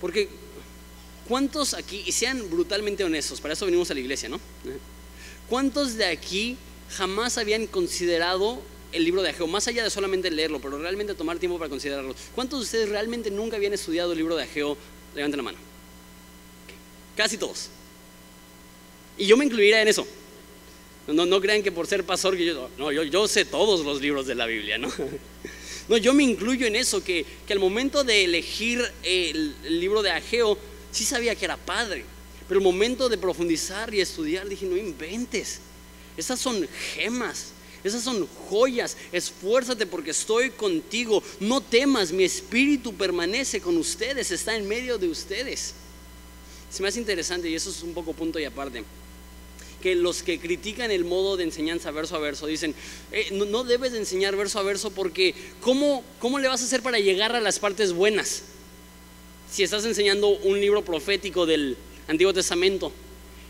[0.00, 0.28] Porque
[1.28, 4.38] ¿Cuántos aquí, y sean brutalmente honestos, para eso venimos a la iglesia, ¿no?
[5.48, 6.56] ¿Cuántos de aquí
[6.90, 8.60] jamás habían considerado
[8.92, 12.14] el libro de Ageo, más allá de solamente leerlo, pero realmente tomar tiempo para considerarlo?
[12.34, 14.76] ¿Cuántos de ustedes realmente nunca habían estudiado el libro de Ageo?
[15.14, 15.58] Levanten la mano.
[17.16, 17.70] Casi todos.
[19.16, 20.06] Y yo me incluiría en eso.
[21.06, 22.36] No, no crean que por ser pastor,
[22.78, 24.90] no, yo, yo sé todos los libros de la Biblia, ¿no?
[25.86, 30.10] No, yo me incluyo en eso, que, que al momento de elegir el, libro de
[30.10, 30.56] Ageo,
[30.90, 32.06] sí sabía que era padre,
[32.48, 35.60] pero el momento de profundizar y estudiar dije, no inventes,
[36.16, 37.48] esas son gemas,
[37.82, 44.56] esas son joyas, esfuérzate porque estoy contigo, no temas, mi espíritu permanece con ustedes, está
[44.56, 45.74] en medio de ustedes.
[46.72, 48.82] Es más interesante y eso es un poco punto y aparte
[49.84, 52.74] que los que critican el modo de enseñanza verso a verso dicen,
[53.12, 56.82] eh, no, debes de enseñar verso a verso porque ¿cómo, ¿cómo le vas a hacer
[56.82, 58.44] para llegar a las partes buenas?
[59.54, 61.76] si estás enseñando un libro profético del
[62.08, 62.90] Antiguo Testamento.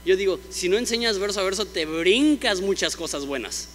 [0.05, 3.68] Yo digo, si no enseñas verso a verso, te brincas muchas cosas buenas.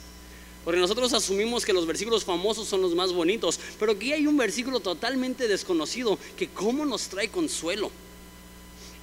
[0.63, 4.37] Porque nosotros asumimos que los versículos famosos son los más bonitos, pero aquí hay un
[4.37, 7.89] versículo totalmente desconocido que cómo nos trae consuelo.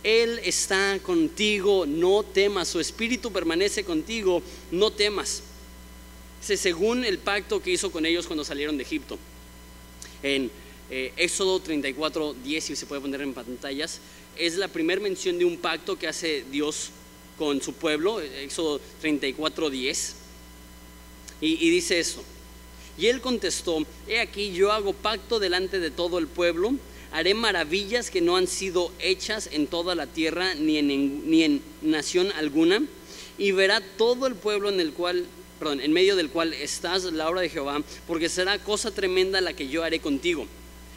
[0.07, 4.41] Él está contigo, no temas, su espíritu permanece contigo,
[4.71, 5.43] no temas.
[6.41, 9.19] según el pacto que hizo con ellos cuando salieron de Egipto.
[10.23, 10.49] En
[10.91, 13.99] eh, Éxodo 34, 10, si se puede poner en pantallas,
[14.39, 16.91] es la primera mención de un pacto que hace Dios
[17.37, 20.15] con su pueblo, Éxodo 34, 10.
[21.41, 22.23] Y, y dice eso.
[22.97, 26.77] Y él contestó, he aquí yo hago pacto delante de todo el pueblo,
[27.13, 31.63] haré maravillas que no han sido hechas en toda la tierra ni en, ni en
[31.83, 32.83] nación alguna,
[33.39, 35.27] y verá todo el pueblo en el cual,
[35.59, 39.53] perdón, en medio del cual estás la obra de Jehová, porque será cosa tremenda la
[39.53, 40.47] que yo haré contigo.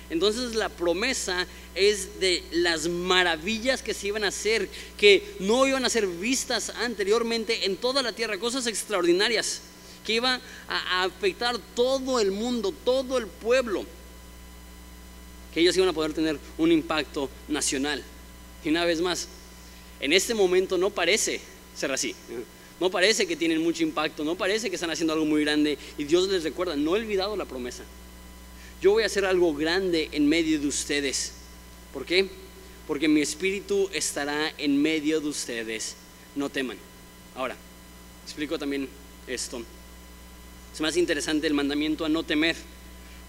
[0.09, 1.45] Entonces la promesa
[1.75, 4.67] es de las maravillas que se iban a hacer,
[4.97, 9.61] que no iban a ser vistas anteriormente en toda la tierra, cosas extraordinarias,
[10.05, 13.85] que iban a afectar todo el mundo, todo el pueblo,
[15.53, 18.03] que ellos iban a poder tener un impacto nacional.
[18.63, 19.27] Y una vez más,
[19.99, 21.41] en este momento no parece
[21.75, 22.15] ser así.
[22.79, 25.77] No parece que tienen mucho impacto, no parece que están haciendo algo muy grande.
[25.97, 27.83] Y Dios les recuerda, no he olvidado la promesa
[28.81, 31.33] yo voy a hacer algo grande en medio de ustedes.
[31.91, 32.29] ¿Por qué?
[32.87, 35.95] Porque mi espíritu estará en medio de ustedes.
[36.35, 36.77] No teman.
[37.35, 37.57] Ahora,
[38.23, 38.87] explico también
[39.27, 39.61] esto.
[40.73, 42.55] Es más interesante el mandamiento a no temer.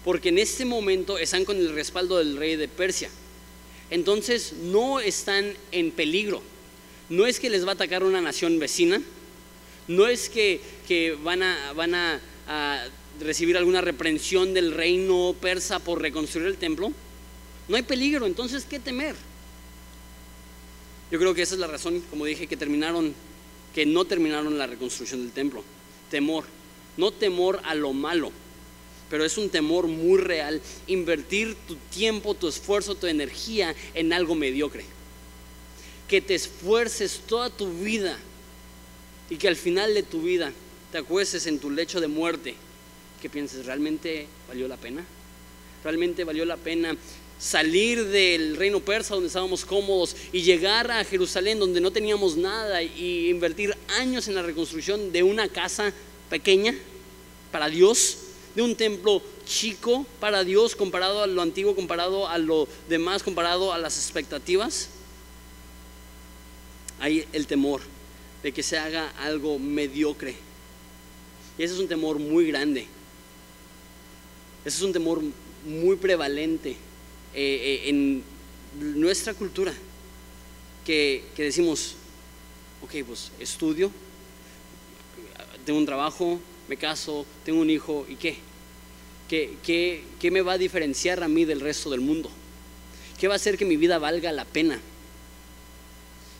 [0.03, 3.09] Porque en este momento están con el respaldo del rey de Persia.
[3.89, 6.41] Entonces no están en peligro.
[7.09, 9.01] No es que les va a atacar una nación vecina.
[9.87, 10.61] No es que,
[11.23, 12.19] van, a, van a
[13.19, 16.91] recibir alguna reprensión del reino persa por reconstruir el templo,
[17.67, 19.15] no hay peligro, entonces ¿qué temer?
[21.11, 23.13] Yo creo que esa es la razón, como dije, que terminaron,
[23.75, 25.63] que no terminaron la reconstrucción del templo.
[26.09, 26.45] Temor,
[26.97, 28.31] no temor a lo malo,
[29.11, 34.35] pero es un temor muy real, invertir tu tiempo, tu esfuerzo, tu energía en algo
[34.35, 34.85] mediocre.
[36.07, 38.17] Que te esfuerces toda tu vida
[39.29, 40.53] y que al final de tu vida
[40.93, 42.55] te acuestes en tu lecho de muerte
[43.21, 45.05] que pienses, ¿realmente valió la pena?
[45.83, 46.95] ¿Realmente valió la pena
[47.37, 52.81] salir del reino persa donde estábamos cómodos y llegar a Jerusalén donde no teníamos nada
[52.81, 55.91] y invertir años en la reconstrucción de una casa
[56.29, 56.73] pequeña
[57.51, 58.17] para Dios,
[58.55, 63.73] de un templo chico para Dios comparado a lo antiguo, comparado a lo demás, comparado
[63.73, 64.89] a las expectativas?
[66.99, 67.81] Hay el temor
[68.43, 70.35] de que se haga algo mediocre.
[71.57, 72.87] Y ese es un temor muy grande.
[74.65, 75.21] Ese es un temor
[75.65, 76.75] muy prevalente eh,
[77.33, 78.23] eh, en
[78.99, 79.73] nuestra cultura
[80.85, 81.95] que, que decimos,
[82.81, 83.91] ok, pues estudio,
[85.65, 88.37] tengo un trabajo, me caso, tengo un hijo, ¿y qué?
[89.27, 92.29] ¿Qué, qué, qué me va a diferenciar a mí del resto del mundo?
[93.19, 94.81] ¿Qué va a hacer que mi vida valga la pena?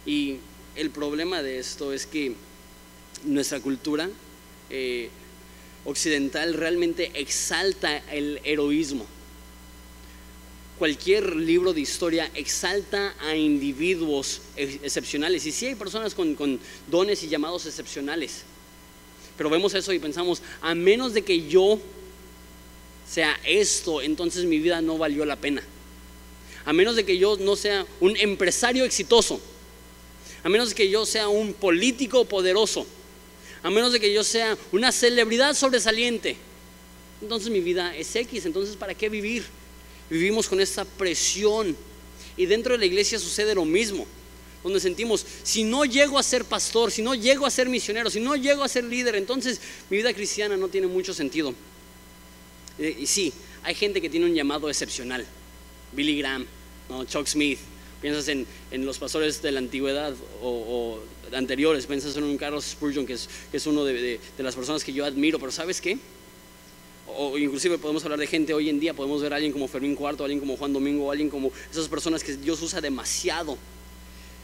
[0.05, 0.38] Y
[0.75, 2.36] el problema de esto es que
[3.23, 4.10] nuestra cultura
[4.69, 5.10] eh,
[5.86, 9.05] occidental realmente exalta el heroísmo.
[10.77, 15.45] Cualquier libro de historia exalta a individuos excepcionales.
[15.45, 18.43] Y sí hay personas con, con dones y llamados excepcionales.
[19.41, 21.80] Pero vemos eso y pensamos, a menos de que yo
[23.10, 25.63] sea esto, entonces mi vida no valió la pena.
[26.63, 29.41] A menos de que yo no sea un empresario exitoso.
[30.43, 32.86] A menos de que yo sea un político poderoso.
[33.63, 36.38] A menos de que yo sea una celebridad sobresaliente.
[37.19, 38.45] Entonces mi vida es X.
[38.45, 39.43] Entonces, ¿para qué vivir?
[40.08, 41.75] Vivimos con esta presión.
[42.38, 44.06] Y dentro de la iglesia sucede lo mismo
[44.63, 48.19] donde sentimos, si no llego a ser pastor, si no llego a ser misionero, si
[48.19, 51.54] no llego a ser líder, entonces mi vida cristiana no tiene mucho sentido.
[52.78, 55.26] Eh, y sí, hay gente que tiene un llamado excepcional.
[55.91, 56.45] Billy Graham,
[57.08, 57.60] Chuck Smith,
[58.02, 58.45] piensas en,
[58.86, 61.00] los pastores de la antigüedad o,
[61.34, 64.84] anteriores, piensas en un Carlos Spurgeon, que es, que es uno de, de, las personas
[64.84, 65.97] que yo admiro, pero ¿sabes qué?
[67.08, 69.95] O inclusive podemos hablar de gente hoy en día, podemos ver a alguien como Fermín
[69.95, 73.58] Cuarto, alguien como Juan Domingo, alguien como esas personas que Dios usa demasiado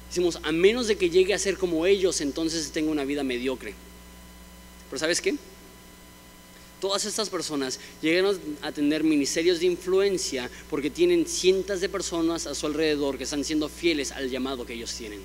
[0.08, 3.74] Decimos, a menos de que llegue a ser como ellos, entonces tengo una vida mediocre.
[4.90, 5.36] Pero ¿sabes qué?
[6.80, 12.54] Todas estas personas llegan a tener ministerios de influencia porque tienen cientos de personas a
[12.54, 15.22] su alrededor que están siendo fieles al llamado que ellos tienen.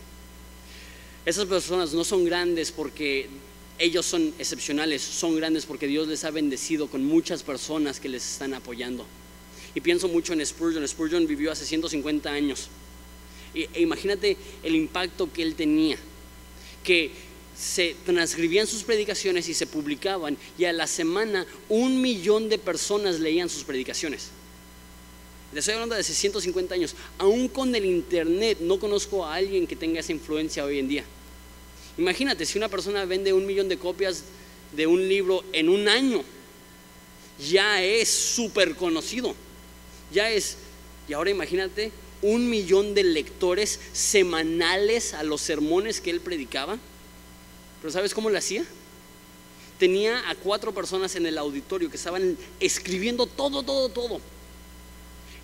[1.27, 3.29] Esas personas no son grandes porque
[3.79, 8.27] ellos son excepcionales, son grandes porque Dios les ha bendecido con muchas personas que les
[8.33, 9.07] están apoyando.
[9.75, 10.87] Y pienso mucho en Spurgeon.
[10.89, 12.69] Spurgeon vivió hace 150 años.
[13.55, 15.97] E imagínate el impacto que él tenía,
[16.83, 17.11] que
[17.57, 23.21] se transcribían sus predicaciones y se publicaban y a la semana un millón de personas
[23.21, 24.31] leían sus predicaciones.
[25.53, 26.95] Le estoy hablando de hace 150 años.
[27.19, 31.05] Aún con el Internet no conozco a alguien que tenga esa influencia hoy en día.
[31.99, 34.25] Imagínate, si una persona vende un millón de copias
[34.75, 36.25] de un libro en un año,
[37.39, 39.35] ya es súper conocido.
[40.11, 40.57] Ya es,
[41.07, 46.79] y ahora imagínate un millón de lectores semanales a los sermones que él predicaba.
[47.81, 48.65] Pero ¿sabes cómo lo hacía?
[49.79, 54.21] Tenía a cuatro personas en el auditorio que estaban escribiendo todo, todo, todo.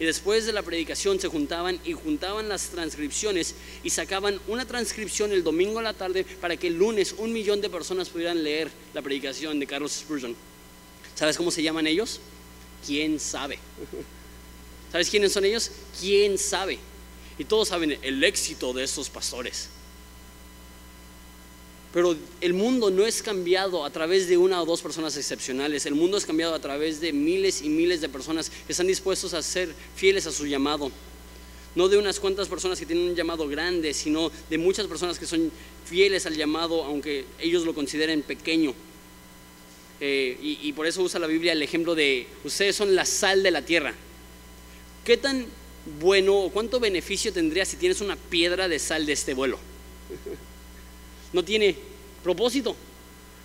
[0.00, 5.32] Y después de la predicación se juntaban y juntaban las transcripciones y sacaban una transcripción
[5.32, 8.70] el domingo a la tarde para que el lunes un millón de personas pudieran leer
[8.94, 10.36] la predicación de Carlos Spurgeon.
[11.16, 12.20] ¿Sabes cómo se llaman ellos?
[12.86, 13.58] ¿Quién sabe?
[14.90, 15.70] ¿Sabes quiénes son ellos?
[16.00, 16.78] ¿Quién sabe?
[17.38, 19.68] Y todos saben el éxito de estos pastores.
[21.92, 25.86] Pero el mundo no es cambiado a través de una o dos personas excepcionales.
[25.86, 29.34] El mundo es cambiado a través de miles y miles de personas que están dispuestos
[29.34, 30.90] a ser fieles a su llamado.
[31.74, 35.26] No de unas cuantas personas que tienen un llamado grande, sino de muchas personas que
[35.26, 35.50] son
[35.84, 38.74] fieles al llamado, aunque ellos lo consideren pequeño.
[40.00, 43.42] Eh, y, y por eso usa la Biblia el ejemplo de ustedes son la sal
[43.42, 43.94] de la tierra.
[45.04, 45.46] ¿Qué tan
[46.00, 49.58] bueno o cuánto beneficio tendría si tienes una piedra de sal de este vuelo?
[51.32, 51.76] No tiene
[52.22, 52.74] propósito,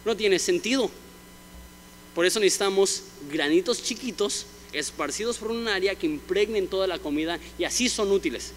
[0.06, 0.90] no tiene sentido.
[2.16, 7.64] Por eso necesitamos granitos chiquitos esparcidos por un área que impregnen toda la comida y
[7.64, 8.52] así son útiles.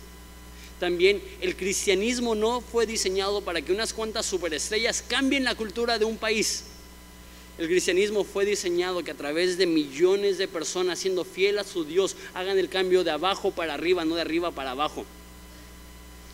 [0.81, 6.05] También el cristianismo no fue diseñado para que unas cuantas superestrellas cambien la cultura de
[6.05, 6.65] un país.
[7.59, 11.85] El cristianismo fue diseñado que a través de millones de personas siendo fiel a su
[11.85, 15.07] Dios hagan el cambio de abajo para arriba, no de arriba para abajo.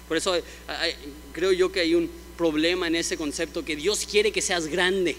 [0.09, 0.35] Por eso
[1.33, 5.17] creo yo que hay un problema en ese concepto que Dios quiere que seas grande.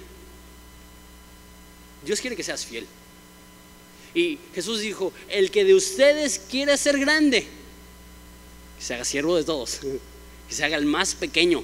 [2.06, 2.86] Dios quiere que seas fiel.
[4.14, 7.48] Y Jesús dijo, el que de ustedes quiere ser grande,
[8.78, 9.80] que se haga siervo de todos,
[10.50, 11.64] que se haga el más pequeño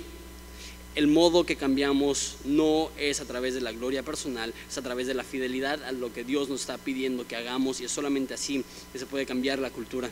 [0.99, 5.07] el modo que cambiamos no es a través de la gloria personal, es a través
[5.07, 8.33] de la fidelidad a lo que Dios nos está pidiendo que hagamos y es solamente
[8.33, 10.09] así que se puede cambiar la cultura.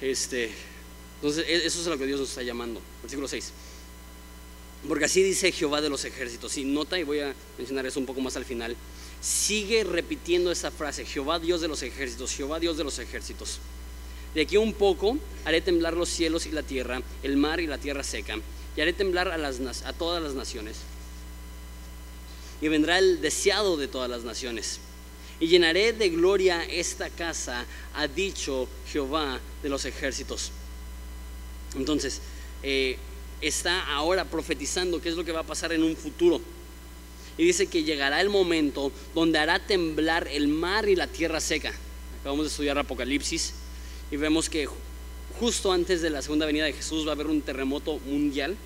[0.00, 0.52] Este,
[1.16, 2.80] entonces, e-, eso es a lo que Dios nos está llamando.
[3.02, 3.52] Versículo 6.
[4.88, 6.56] Porque así dice Jehová de los ejércitos.
[6.56, 8.74] Y nota, y voy a mencionar eso un poco más al final,
[9.20, 13.58] sigue repitiendo esa frase, Jehová Dios de los ejércitos, Jehová Dios de los ejércitos.
[14.34, 17.78] De aquí un poco haré temblar los cielos y la tierra, el mar y la
[17.78, 18.38] tierra seca,
[18.76, 20.78] y haré temblar a, las, a todas las naciones.
[22.60, 24.80] Y vendrá el deseado de todas las naciones.
[25.40, 30.52] y llenaré de gloria esta casa, ha dicho Jehová de los ejércitos.
[31.76, 32.20] Entonces,
[32.62, 32.96] eh,
[33.40, 36.40] está ahora profetizando qué es lo que va a pasar en un futuro.
[37.36, 41.72] Y dice que llegará el momento donde hará temblar el mar y la tierra seca.
[42.20, 43.54] Acabamos de estudiar Apocalipsis
[44.14, 44.68] y vemos que
[45.40, 48.56] justo antes de la segunda venida de Jesús va a haber un terremoto mundial.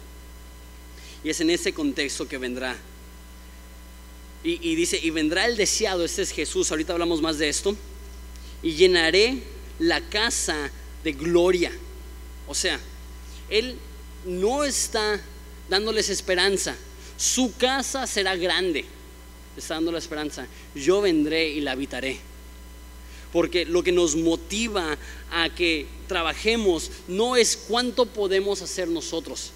[1.24, 2.76] Y es en ese contexto que vendrá.
[4.44, 7.74] Y, dice, y vendrá el deseado, este es Jesús, ahorita hablamos más de esto,
[8.62, 9.38] y llenaré
[9.78, 10.70] la casa
[11.02, 11.72] de gloria.
[12.46, 12.78] O sea,
[13.48, 13.76] Él
[14.26, 15.18] no está
[15.70, 16.76] dándoles esperanza,
[17.16, 18.84] su casa será grande,
[19.56, 22.27] está dando la esperanza, yo vendré y la habitaré.
[23.32, 24.96] Porque lo que nos motiva
[25.30, 29.52] a que trabajemos no es cuánto podemos hacer nosotros,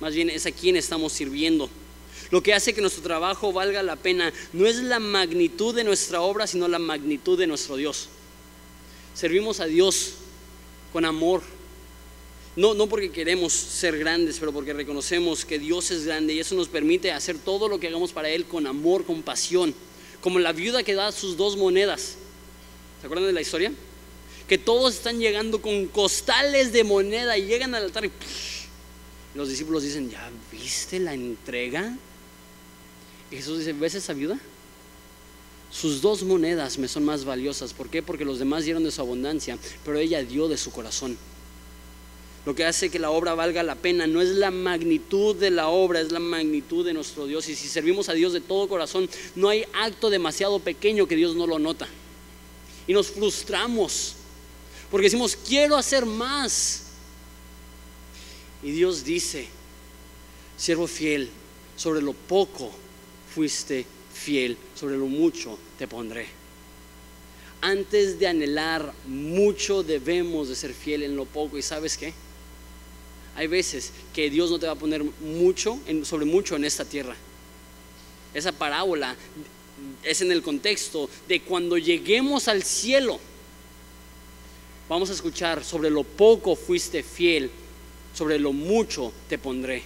[0.00, 1.68] más bien es a quién estamos sirviendo.
[2.30, 6.22] Lo que hace que nuestro trabajo valga la pena no es la magnitud de nuestra
[6.22, 8.08] obra, sino la magnitud de nuestro Dios.
[9.14, 10.14] Servimos a Dios
[10.92, 11.42] con amor.
[12.56, 16.54] No, no porque queremos ser grandes, pero porque reconocemos que Dios es grande y eso
[16.54, 19.74] nos permite hacer todo lo que hagamos para Él con amor, con pasión.
[20.20, 22.16] Como la viuda que da sus dos monedas.
[23.02, 23.72] ¿Se acuerdan de la historia?
[24.46, 28.12] Que todos están llegando con costales de moneda y llegan al altar y
[29.34, 31.96] los discípulos dicen, ¿ya viste la entrega?
[33.32, 34.38] Y Jesús dice, ¿ves esa viuda?
[35.72, 37.72] Sus dos monedas me son más valiosas.
[37.72, 38.04] ¿Por qué?
[38.04, 41.18] Porque los demás dieron de su abundancia, pero ella dio de su corazón.
[42.46, 45.66] Lo que hace que la obra valga la pena no es la magnitud de la
[45.66, 47.48] obra, es la magnitud de nuestro Dios.
[47.48, 51.34] Y si servimos a Dios de todo corazón, no hay acto demasiado pequeño que Dios
[51.34, 51.88] no lo nota
[52.86, 54.16] y nos frustramos
[54.92, 56.82] porque decimos, quiero hacer más.
[58.62, 59.48] Y Dios dice,
[60.58, 61.30] siervo fiel,
[61.78, 62.70] sobre lo poco
[63.34, 66.26] fuiste fiel, sobre lo mucho te pondré.
[67.62, 71.56] Antes de anhelar mucho debemos de ser fiel en lo poco.
[71.56, 72.12] ¿Y sabes qué?
[73.34, 77.16] Hay veces que Dios no te va a poner mucho sobre mucho en esta tierra.
[78.34, 79.16] Esa parábola
[80.02, 83.18] es en el contexto de cuando lleguemos al cielo,
[84.88, 87.50] vamos a escuchar sobre lo poco fuiste fiel,
[88.14, 89.82] sobre lo mucho te pondré.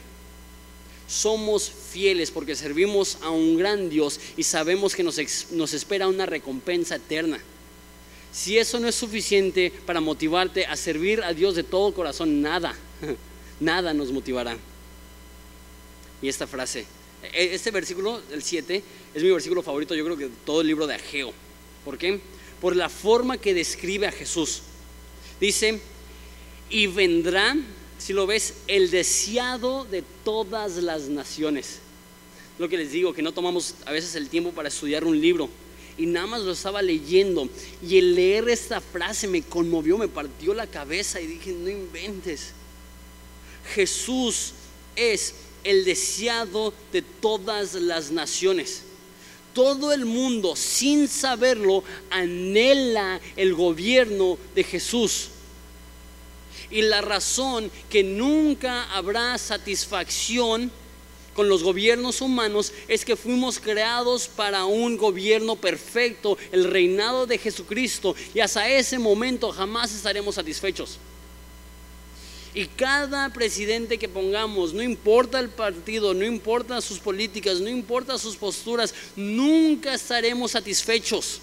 [1.08, 5.18] Somos fieles porque servimos a un gran Dios y sabemos que nos,
[5.52, 7.38] nos espera una recompensa eterna.
[8.32, 12.74] Si eso no es suficiente para motivarte a servir a Dios de todo corazón, nada,
[13.60, 14.58] nada nos motivará.
[16.20, 16.86] Y esta frase,
[17.32, 18.82] este versículo, el 7,
[19.14, 21.32] es mi versículo favorito, yo creo que todo el libro de Ageo.
[21.84, 22.20] ¿Por qué?
[22.60, 24.62] Por la forma que describe a Jesús.
[25.40, 25.80] Dice,
[26.70, 27.56] y vendrá,
[27.98, 31.80] si lo ves, el deseado de todas las naciones.
[32.58, 35.48] Lo que les digo, que no tomamos a veces el tiempo para estudiar un libro.
[35.98, 37.48] Y nada más lo estaba leyendo.
[37.86, 42.52] Y el leer esta frase me conmovió, me partió la cabeza y dije, no inventes.
[43.74, 44.52] Jesús
[44.94, 45.34] es
[45.66, 48.82] el deseado de todas las naciones.
[49.52, 55.28] Todo el mundo, sin saberlo, anhela el gobierno de Jesús.
[56.70, 60.70] Y la razón que nunca habrá satisfacción
[61.34, 67.38] con los gobiernos humanos es que fuimos creados para un gobierno perfecto, el reinado de
[67.38, 70.98] Jesucristo, y hasta ese momento jamás estaremos satisfechos.
[72.56, 78.16] Y cada presidente que pongamos, no importa el partido, no importa sus políticas, no importa
[78.16, 81.42] sus posturas, nunca estaremos satisfechos.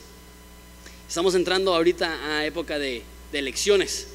[1.08, 4.08] Estamos entrando ahorita a época de, elecciones.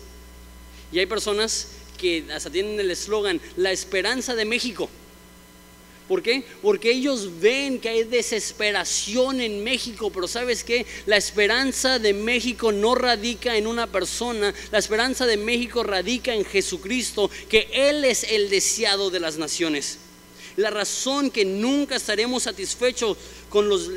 [0.91, 4.91] Y hay personas que hasta tienen el eslogan, la esperanza de México.
[6.09, 6.43] ¿Por qué?
[6.63, 10.87] Porque ellos ven que hay desesperación en México, pero ¿sabes qué?
[11.05, 16.47] La esperanza de México no radica en una persona, la esperanza de México radica en
[16.47, 19.99] Jesucristo, que Él es el deseado de las naciones.
[20.57, 23.19] La razón que nunca estaremos satisfechos
[23.51, 23.91] con los,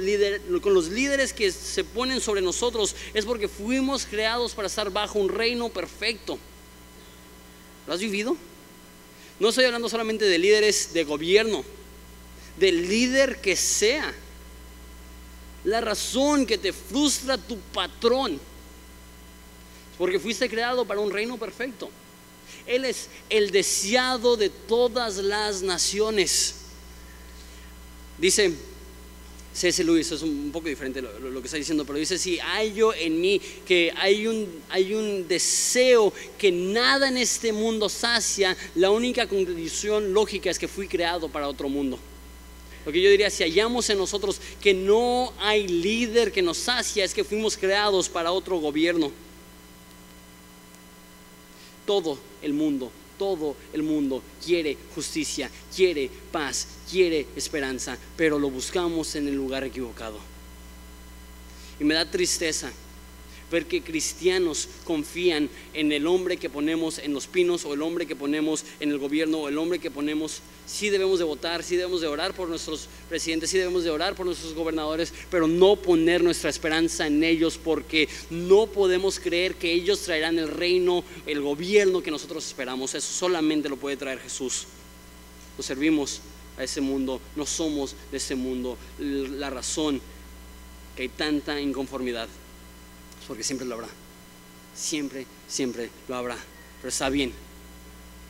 [0.61, 5.17] con los líderes que se ponen sobre nosotros es porque fuimos creados para estar bajo
[5.17, 6.37] un reino perfecto.
[7.87, 8.35] ¿Lo has vivido?
[9.39, 11.63] No estoy hablando solamente de líderes de gobierno,
[12.57, 14.13] del líder que sea.
[15.63, 18.39] La razón que te frustra tu patrón
[20.01, 21.87] porque fuiste creado para un reino perfecto.
[22.65, 26.55] Él es el deseado de todas las naciones.
[28.17, 28.51] Dice
[29.53, 29.83] C.S.
[29.83, 33.21] Luis, es un poco diferente lo, que está diciendo, pero dice, si hay yo en
[33.21, 39.27] mí que hay un, hay un deseo que nada en este mundo sacia, la única
[39.27, 41.99] condición lógica es que fui creado para otro mundo.
[42.85, 47.03] Lo que yo diría, si hallamos en nosotros que no hay líder que nos sacia,
[47.03, 49.11] es que fuimos creados para otro gobierno.
[51.85, 59.15] Todo el mundo, todo el mundo quiere justicia, quiere paz, quiere esperanza, pero lo buscamos
[59.15, 60.17] en el lugar equivocado.
[61.79, 62.71] Y me da tristeza
[63.51, 68.07] ver que cristianos confían en el hombre que ponemos en los pinos o el hombre
[68.07, 70.41] que ponemos en el gobierno o el hombre que ponemos.
[70.65, 74.15] Sí debemos de votar, sí debemos de orar por nuestros presidentes, sí debemos de orar
[74.15, 79.73] por nuestros gobernadores, pero no poner nuestra esperanza en ellos porque no podemos creer que
[79.73, 82.95] ellos traerán el reino, el gobierno que nosotros esperamos.
[82.95, 84.65] Eso solamente lo puede traer Jesús.
[85.57, 86.21] Nos servimos
[86.57, 88.77] a ese mundo, no somos de ese mundo.
[88.97, 90.01] La razón
[90.95, 92.29] que hay tanta inconformidad
[93.31, 93.87] porque siempre lo habrá.
[94.75, 96.35] Siempre, siempre lo habrá.
[96.81, 97.31] Pero está bien,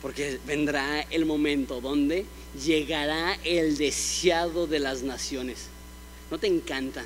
[0.00, 2.24] porque vendrá el momento donde
[2.64, 5.66] llegará el deseado de las naciones.
[6.30, 7.04] ¿No te encanta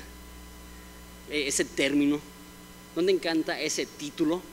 [1.31, 2.21] e-, ese término?
[2.95, 4.43] ¿No te encanta ese título?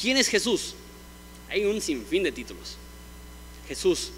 [0.00, 0.74] ¿Quién es Jesús?
[1.50, 2.78] Hay un sinfín de títulos.
[3.68, 4.10] Jesús,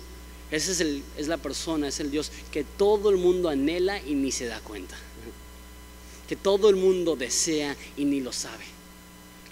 [0.50, 4.32] esa es, es la persona, es el Dios que todo el mundo anhela y ni
[4.32, 4.96] se da cuenta
[6.29, 8.64] que todo el mundo desea y ni lo sabe,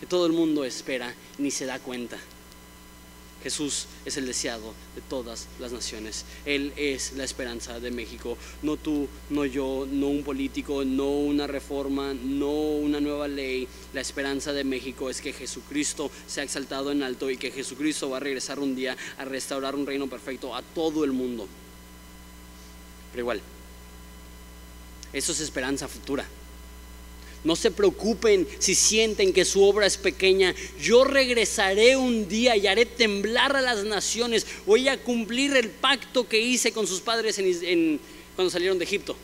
[0.00, 2.18] que todo el mundo espera y ni se da cuenta.
[3.42, 6.24] Jesús es el deseado de todas las naciones.
[6.44, 8.38] Él es la esperanza de México.
[8.62, 13.66] No tú, no yo, no un político, no una reforma, no una nueva ley.
[13.92, 18.18] La esperanza de México es que Jesucristo sea exaltado en alto y que Jesucristo va
[18.18, 21.48] a regresar un día a restaurar un reino perfecto a todo el mundo.
[23.10, 23.40] Pero igual,
[25.12, 26.24] eso es esperanza futura.
[27.44, 30.54] No se preocupen si sienten que su obra es pequeña.
[30.80, 34.46] Yo regresaré un día y haré temblar a las naciones.
[34.64, 37.40] Voy a cumplir el pacto que hice con sus padres
[38.36, 39.16] cuando salieron de Egipto.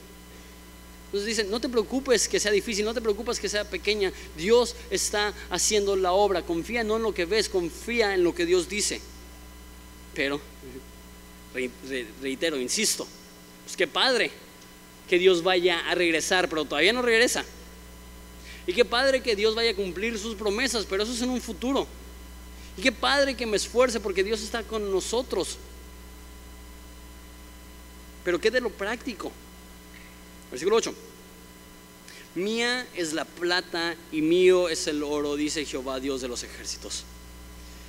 [1.07, 4.13] Entonces dicen, no te preocupes que sea difícil, no te preocupes que sea pequeña.
[4.37, 6.43] Dios está haciendo la obra.
[6.43, 9.01] Confía no en lo que ves, confía en lo que Dios dice.
[10.13, 10.41] Pero,
[12.21, 13.07] reitero, insisto,
[13.65, 14.33] pues qué padre
[15.09, 17.45] que Dios vaya a regresar, pero todavía no regresa.
[18.69, 21.41] Y qué padre que Dios vaya a cumplir sus promesas, pero eso es en un
[21.41, 21.87] futuro.
[22.77, 25.57] Y qué padre que me esfuerce porque Dios está con nosotros.
[28.27, 29.33] Pero qué de lo práctico.
[30.51, 30.95] Versículo 8.
[32.35, 37.05] Mía es la plata y mío es el oro, dice Jehová, Dios de los ejércitos.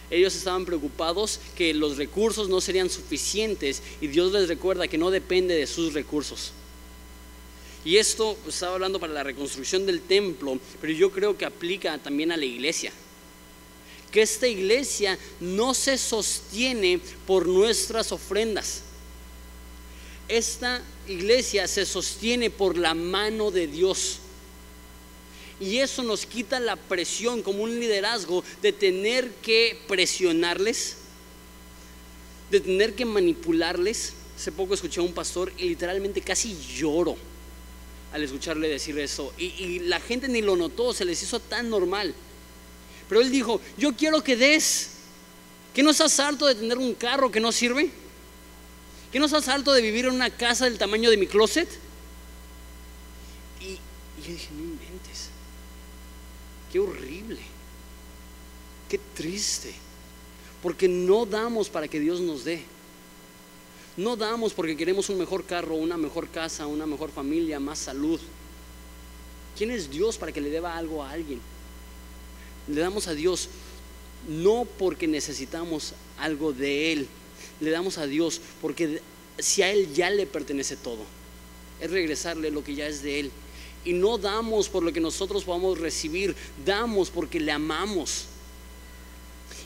[0.09, 5.11] Ellos estaban preocupados que los recursos no serían suficientes y Dios les recuerda que no
[5.11, 6.53] depende de sus recursos.
[7.89, 11.97] Y esto pues, estaba hablando para la reconstrucción del templo, pero yo creo que aplica
[11.97, 12.91] también a la iglesia.
[14.11, 18.83] Que esta iglesia no se sostiene por nuestras ofrendas.
[20.27, 24.19] Esta iglesia se sostiene por la mano de Dios.
[25.59, 30.97] Y eso nos quita la presión como un liderazgo de tener que presionarles,
[32.51, 34.13] de tener que manipularles.
[34.37, 37.17] Hace poco escuché a un pastor y literalmente casi lloro
[38.11, 39.33] al escucharle decir eso.
[39.37, 42.13] Y, la gente ni lo notó, se les hizo tan normal.
[43.07, 44.91] Pero él dijo, yo quiero que des.
[45.73, 47.91] ¿Que no estás harto de tener un carro que no sirve?
[49.11, 51.69] ¿Que no estás harto de vivir en una casa del tamaño de mi closet?
[53.61, 53.77] Y, y
[54.25, 55.29] yo dije, no inventes.
[56.71, 57.39] Qué horrible.
[58.89, 59.73] Qué triste.
[60.61, 62.63] Porque no damos para que Dios nos dé.
[63.99, 68.17] No damos porque queremos un mejor carro, una mejor casa, una mejor familia, más salud.
[69.57, 71.41] ¿Quién es Dios para que le deba algo a alguien?
[72.69, 73.49] Le damos a Dios
[74.25, 77.07] no porque necesitamos algo de Él.
[77.59, 79.01] Le damos a Dios porque
[79.37, 81.03] si a Él ya le pertenece todo.
[81.81, 83.31] Es regresarle lo que ya es de Él.
[83.83, 88.27] Y no damos por lo que nosotros podamos recibir, damos porque le amamos.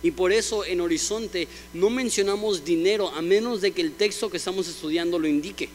[0.03, 4.35] Y por eso en Horizonte no mencionamos dinero a menos de que el texto que
[4.35, 5.69] estamos estudiando lo indique.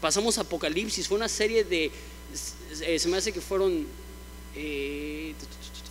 [0.00, 1.92] Pasamos a Apocalipsis, fue una serie de,
[2.82, 3.86] eh, se me hace que fueron,
[4.56, 5.34] eh,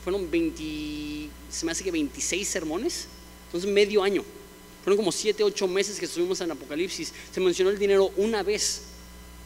[0.04, 3.08] fueron 20, se me hace que 26 sermones,
[3.46, 4.26] entonces medio año.
[4.84, 7.14] Fueron como 7, 8 meses que estuvimos en Apocalipsis.
[7.32, 8.82] Se mencionó el dinero una vez.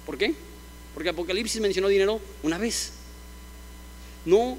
[0.05, 0.33] ¿Por qué?
[0.93, 2.91] Porque Apocalipsis mencionó dinero una vez.
[4.25, 4.57] No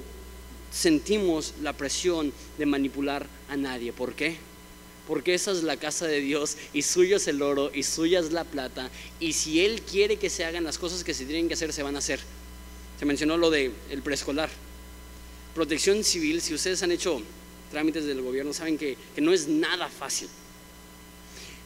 [0.75, 3.93] sentimos la presión de manipular a nadie.
[3.93, 4.35] ¿Por qué?
[5.07, 8.31] Porque esa es la casa de Dios y suyo es el oro y suya es
[8.31, 8.89] la plata.
[9.19, 11.83] Y si Él quiere que se hagan las cosas que se tienen que hacer, se
[11.83, 12.19] van a hacer.
[12.99, 14.49] Se mencionó lo del el preescolar.
[15.53, 17.21] Protección civil, si ustedes han hecho
[17.71, 20.27] trámites del gobierno, saben que, que no es nada fácil.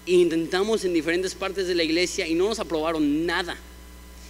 [0.06, 3.58] Intentamos en diferentes partes de la iglesia y no nos aprobaron nada.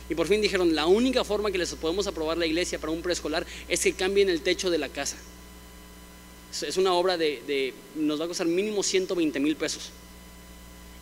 [0.09, 3.01] Y por fin dijeron, la única forma que les podemos aprobar la iglesia para un
[3.01, 5.17] preescolar es que cambien el techo de la casa.
[6.51, 9.91] Es una obra de, nos va a costar mínimo 120 mil pesos.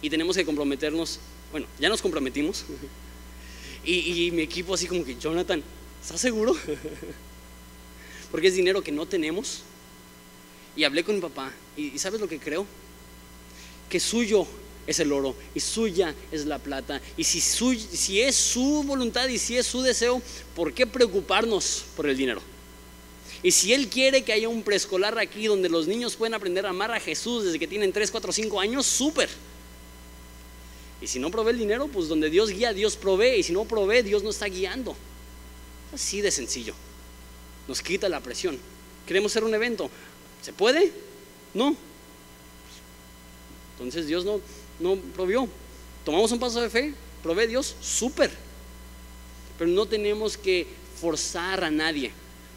[0.01, 1.19] Y tenemos que comprometernos,
[1.51, 2.65] bueno, ya nos comprometimos.
[3.85, 5.63] Y, y mi equipo así como que, Jonathan,
[6.03, 6.53] ¿estás seguro?
[8.31, 9.61] Porque es dinero que no tenemos.
[10.75, 11.53] Y hablé con mi papá.
[11.77, 12.65] ¿Y sabes lo que creo?
[13.89, 14.45] Que suyo
[14.87, 17.01] es el oro y suya es la plata.
[17.17, 20.21] Y si, si es su voluntad y si es su deseo,
[20.55, 22.41] ¿por qué preocuparnos por el dinero?
[23.43, 26.69] Y si Él quiere que haya un preescolar aquí donde los niños pueden aprender a
[26.69, 29.29] amar a Jesús desde que tienen 3, 4, 5 años, súper.
[31.01, 33.37] Y si no provee el dinero, pues donde Dios guía, Dios provee.
[33.37, 34.95] Y si no provee, Dios no está guiando.
[35.93, 36.73] Así de sencillo.
[37.67, 38.57] Nos quita la presión.
[39.05, 39.89] Queremos hacer un evento.
[40.41, 40.91] ¿Se puede?
[41.53, 41.75] No.
[43.73, 44.41] Entonces Dios no,
[44.79, 45.47] no provió.
[46.05, 48.31] Tomamos un paso de fe, provee Dios, súper.
[49.57, 50.67] Pero no tenemos que
[50.99, 52.11] forzar a nadie.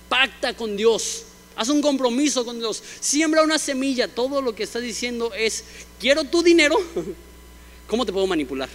[0.08, 1.24] Pacta con Dios.
[1.56, 2.82] Haz un compromiso con Dios.
[3.00, 4.08] Siembra una semilla.
[4.08, 5.64] Todo lo que está diciendo es,
[5.98, 6.76] quiero tu dinero.
[7.86, 8.68] ¿Cómo te puedo manipular?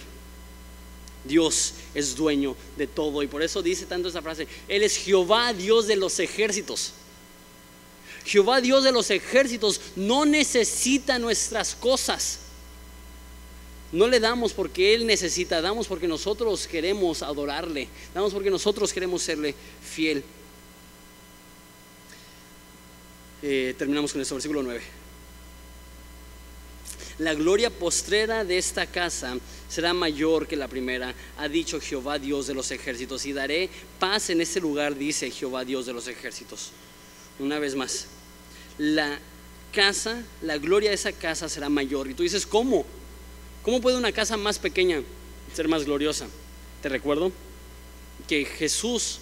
[1.24, 3.22] Dios es dueño de todo.
[3.22, 4.46] Y por eso dice tanto esa frase.
[4.68, 6.92] Él es Jehová, Dios de los ejércitos.
[8.24, 12.40] Jehová, Dios de los ejércitos, no necesita nuestras cosas.
[13.92, 19.22] No le damos porque Él necesita, damos porque nosotros queremos adorarle, damos porque nosotros queremos
[19.22, 20.24] serle fiel.
[23.42, 24.80] Eh, terminamos con este versículo 9.
[27.18, 32.46] La gloria postrera de esta casa será mayor que la primera, ha dicho Jehová Dios
[32.46, 36.72] de los ejércitos, y daré paz en este lugar, dice Jehová Dios de los ejércitos.
[37.38, 38.06] Una vez más,
[38.78, 39.18] la
[39.72, 42.10] casa, la gloria de esa casa será mayor.
[42.10, 42.84] Y tú dices, ¿cómo?
[43.66, 45.02] ¿Cómo puede una casa más pequeña
[45.52, 46.28] ser más gloriosa?
[46.80, 47.32] Te recuerdo
[48.28, 49.18] que Jesús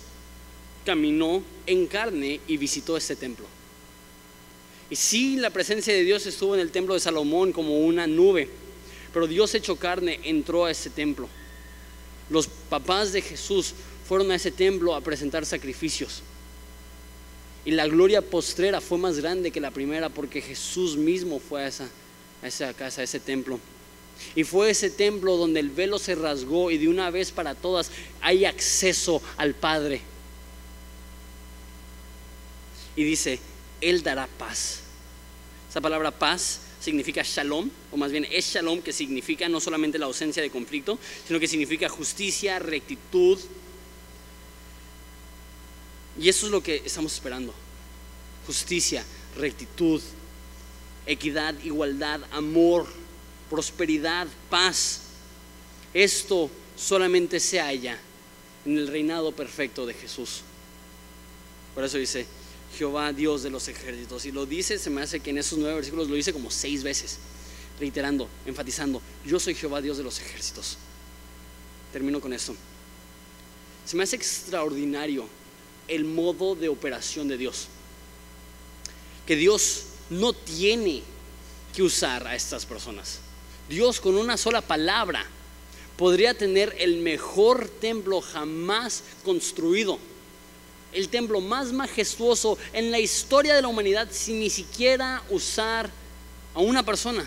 [0.84, 3.46] caminó en carne y visitó este templo.
[4.90, 8.50] Y sí, la presencia de Dios estuvo en el templo de Salomón como una nube,
[9.14, 11.26] pero Dios hecho carne entró a ese templo.
[12.28, 13.72] Los papás de Jesús
[14.06, 16.20] fueron a ese templo a presentar sacrificios.
[17.64, 21.68] Y la gloria postrera fue más grande que la primera porque Jesús mismo fue a
[21.68, 21.88] esa,
[22.42, 23.58] a esa casa, a ese templo.
[24.34, 27.90] Y fue ese templo donde el velo se rasgó y de una vez para todas
[28.20, 30.00] hay acceso al Padre.
[32.96, 33.38] Y dice,
[33.80, 34.80] Él dará paz.
[35.70, 40.06] Esa palabra paz significa shalom, o más bien es shalom que significa no solamente la
[40.06, 43.38] ausencia de conflicto, sino que significa justicia, rectitud.
[46.20, 47.54] Y eso es lo que estamos esperando.
[48.46, 49.04] Justicia,
[49.36, 50.00] rectitud,
[51.06, 52.86] equidad, igualdad, amor
[53.50, 55.00] prosperidad, paz.
[55.92, 57.98] Esto solamente se halla
[58.64, 60.42] en el reinado perfecto de Jesús.
[61.74, 62.26] Por eso dice
[62.76, 64.24] Jehová Dios de los ejércitos.
[64.26, 66.82] Y lo dice, se me hace que en esos nueve versículos lo dice como seis
[66.82, 67.18] veces,
[67.78, 70.76] reiterando, enfatizando, yo soy Jehová Dios de los ejércitos.
[71.92, 72.54] Termino con esto.
[73.86, 75.26] Se me hace extraordinario
[75.86, 77.68] el modo de operación de Dios.
[79.26, 81.02] Que Dios no tiene
[81.74, 83.20] que usar a estas personas.
[83.68, 85.24] Dios con una sola palabra
[85.96, 89.98] podría tener el mejor templo jamás construido.
[90.92, 95.90] El templo más majestuoso en la historia de la humanidad sin ni siquiera usar
[96.54, 97.26] a una persona.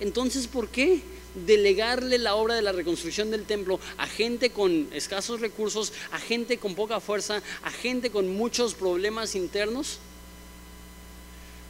[0.00, 1.02] Entonces, ¿por qué
[1.46, 6.58] delegarle la obra de la reconstrucción del templo a gente con escasos recursos, a gente
[6.58, 9.98] con poca fuerza, a gente con muchos problemas internos?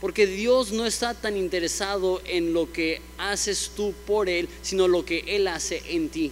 [0.04, 5.06] Porque Dios no está tan interesado en lo que haces tú por Él, sino lo
[5.06, 6.30] que Él hace en ti.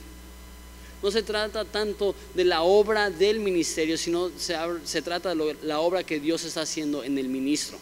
[1.02, 6.04] No se trata tanto de la obra del ministerio, sino se, trata de la obra
[6.04, 7.78] que Dios está haciendo en el ministro.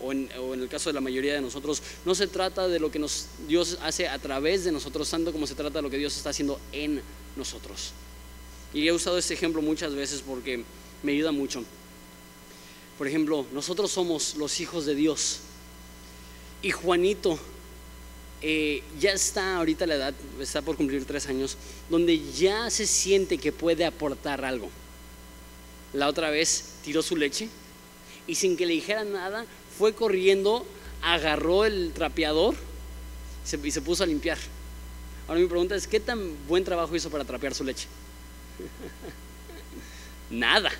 [0.00, 3.04] O en, el caso de la mayoría de nosotros, no se trata de lo que
[3.48, 6.30] Dios hace a través de nosotros, tanto como se trata de lo que Dios está
[6.30, 7.02] haciendo en
[7.34, 7.90] nosotros.
[8.72, 10.62] Y he usado este ejemplo muchas veces porque
[11.02, 11.64] me ayuda mucho.
[12.98, 15.40] Por ejemplo, nosotros somos los hijos de Dios.
[16.62, 17.38] Y Juanito
[18.42, 21.56] eh, ya está ahorita la edad, está por cumplir tres años,
[21.90, 24.70] donde ya se siente que puede aportar algo.
[25.92, 27.48] La otra vez tiró su leche
[28.26, 29.46] y sin que le dijera nada,
[29.78, 30.66] fue corriendo,
[31.02, 32.54] agarró el trapeador
[33.62, 34.38] y se puso a limpiar.
[35.28, 37.88] Ahora mi pregunta es, ¿qué tan buen trabajo hizo para trapear su leche?
[40.30, 40.70] Nada.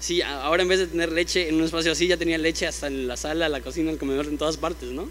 [0.00, 2.86] Sí, ahora en vez de tener leche en un espacio así, ya tenía leche hasta
[2.86, 5.08] en la sala, la cocina, el comedor, en todas partes, ¿no?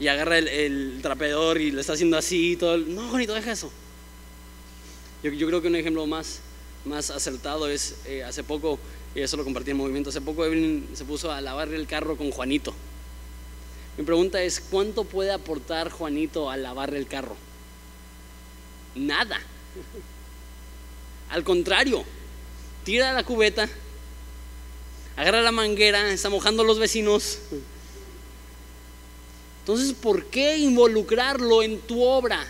[0.00, 2.78] y agarra el, trapeador y le está haciendo así y todo.
[2.78, 3.70] No, Juanito, deja eso.
[5.22, 6.40] Yo, creo que un ejemplo más,
[6.86, 8.78] más acertado es eh, hace poco,
[9.14, 12.16] y eso lo compartí en movimiento, hace poco Evelyn se puso a lavarle el carro
[12.16, 12.74] con Juanito.
[13.98, 17.36] Mi pregunta es, ¿cuánto puede aportar Juanito a lavarle el carro?
[18.94, 19.38] Nada.
[21.28, 22.02] Al contrario,
[22.84, 23.68] tira la cubeta,
[25.16, 27.38] agarra la manguera, está mojando a los vecinos.
[29.60, 32.46] Entonces, ¿por qué involucrarlo en tu obra?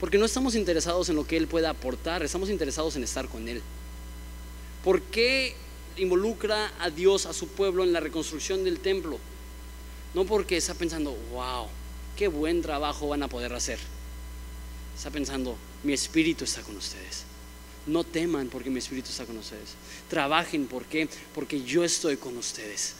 [0.00, 3.48] Porque no estamos interesados en lo que Él pueda aportar, estamos interesados en estar con
[3.48, 3.62] Él.
[4.82, 5.54] ¿Por qué
[5.96, 9.18] involucra a Dios, a su pueblo, en la reconstrucción del templo?
[10.12, 11.68] No porque está pensando, wow,
[12.16, 13.78] qué buen trabajo van a poder hacer.
[14.96, 17.31] Está pensando, mi espíritu está con ustedes.
[17.86, 19.74] No teman porque mi espíritu está con ustedes.
[20.08, 21.08] Trabajen, ¿por qué?
[21.34, 22.94] Porque yo estoy con ustedes.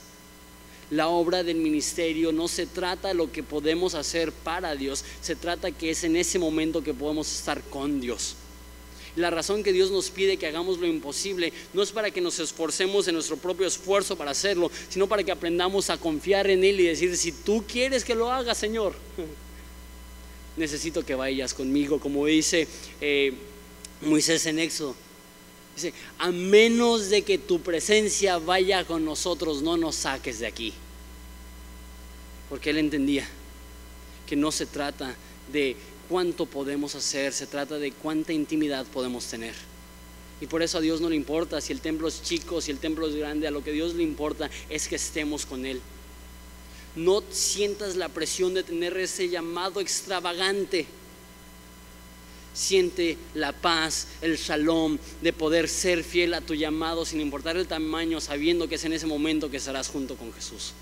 [0.91, 5.35] La obra del ministerio no se trata de lo que podemos hacer para Dios, se
[5.35, 8.35] trata que es en ese momento que podemos estar con Dios.
[9.15, 12.39] La razón que Dios nos pide que hagamos lo imposible no es para que nos
[12.39, 16.79] esforcemos en nuestro propio esfuerzo para hacerlo, sino para que aprendamos a confiar en Él
[16.79, 18.95] y decir, si tú quieres que lo haga, Señor,
[20.57, 22.67] necesito que vayas conmigo, como dice
[23.01, 23.33] eh,
[24.05, 24.95] Moisés en Éxodo.
[25.75, 30.73] Dice, a menos de que tu presencia vaya con nosotros, no nos saques de aquí.
[32.49, 33.27] Porque él entendía
[34.27, 35.15] que no se trata
[35.51, 35.75] de
[36.07, 39.55] cuánto podemos hacer, se trata de cuánta intimidad podemos tener.
[40.41, 42.77] Y por eso a Dios no le importa si el templo es chico, si el
[42.77, 45.81] templo es grande, a lo que Dios le importa es que estemos con Él.
[46.95, 50.85] No sientas la presión de tener ese llamado extravagante
[52.53, 57.67] Siente la paz, el shalom de poder ser fiel a tu llamado sin importar el
[57.67, 60.73] tamaño, sabiendo que es en ese momento que estarás junto con Jesús.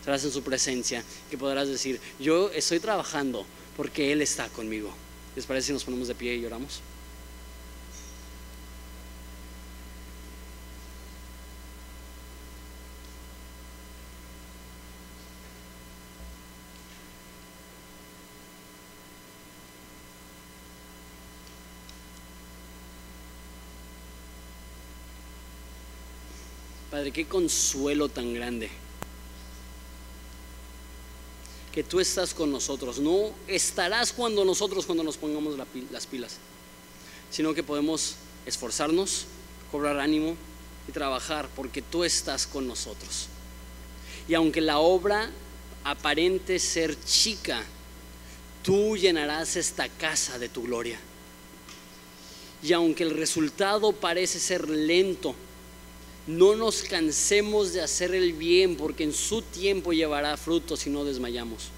[0.00, 3.44] Estarás en su presencia, que podrás decir, yo estoy trabajando
[3.76, 4.92] porque Él está conmigo.
[5.36, 6.80] ¿Les parece si nos ponemos de pie y lloramos?
[27.00, 28.68] Padre, qué consuelo tan grande.
[31.72, 32.98] Que tú estás con nosotros.
[32.98, 35.56] No estarás cuando nosotros, cuando nos pongamos
[35.90, 36.36] las pilas,
[37.30, 39.24] sino que podemos esforzarnos,
[39.72, 40.36] cobrar ánimo
[40.86, 43.28] y trabajar porque tú estás con nosotros.
[44.28, 45.30] Y aunque la obra
[45.84, 47.64] aparente ser chica,
[48.62, 51.00] tú llenarás esta casa de tu gloria.
[52.62, 55.34] Y aunque el resultado parece ser lento,
[56.26, 61.04] no nos cansemos de hacer el bien porque en su tiempo llevará frutos si no
[61.04, 61.68] desmayamos.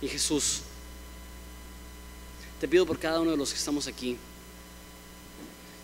[0.00, 0.60] Y Jesús,
[2.60, 4.16] te pido por cada uno de los que estamos aquí,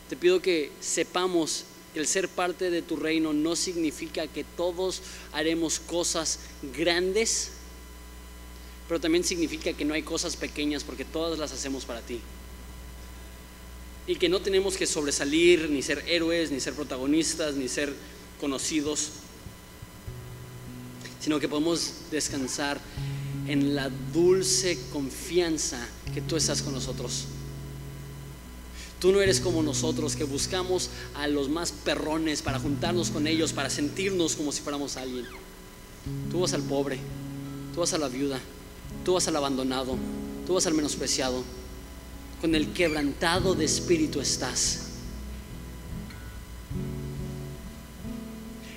[0.09, 5.03] te pido que sepamos que el ser parte de tu reino no significa que todos
[5.33, 6.41] haremos cosas
[6.77, 7.53] grandes,
[8.89, 12.21] pero también significa que no hay cosas pequeñas porque todas las hacemos para ti
[14.07, 17.95] y que no tenemos que sobresalir, ni ser héroes, ni ser protagonistas, ni ser
[18.41, 19.11] conocidos,
[21.21, 22.81] sino que podemos descansar
[23.47, 27.25] en la dulce confianza que tú estás con nosotros.
[29.01, 33.53] Tú no eres como nosotros que buscamos a los más perrones para juntarnos con ellos,
[33.53, 35.27] para sentirnos como si fuéramos alguien.
[36.31, 36.99] Tú vas al pobre,
[37.75, 38.41] tú vas a la viuda,
[39.05, 39.97] tú vas al abandonado,
[40.47, 41.43] tú vas al menospreciado
[42.45, 44.81] con el quebrantado de espíritu estás.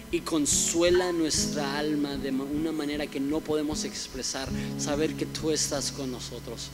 [0.09, 4.47] Y consuela nuestra alma de una manera que no podemos expresar,
[4.77, 6.69] saber que tú estás con nosotros.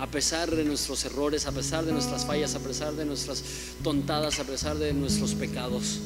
[0.00, 3.44] A pesar de nuestros errores, a pesar de nuestras fallas, a pesar de nuestras
[3.84, 6.00] tontadas, a pesar de nuestros pecados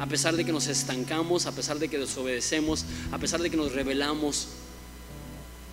[0.00, 3.56] a pesar de que nos estancamos, a pesar de que desobedecemos, a pesar de que
[3.56, 4.48] nos rebelamos,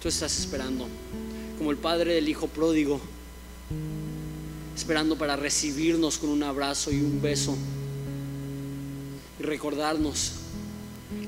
[0.02, 0.88] tú estás esperando,
[1.58, 3.00] como el padre del hijo pródigo,
[4.76, 7.56] esperando para recibirnos con un abrazo y un beso
[9.40, 10.34] y recordarnos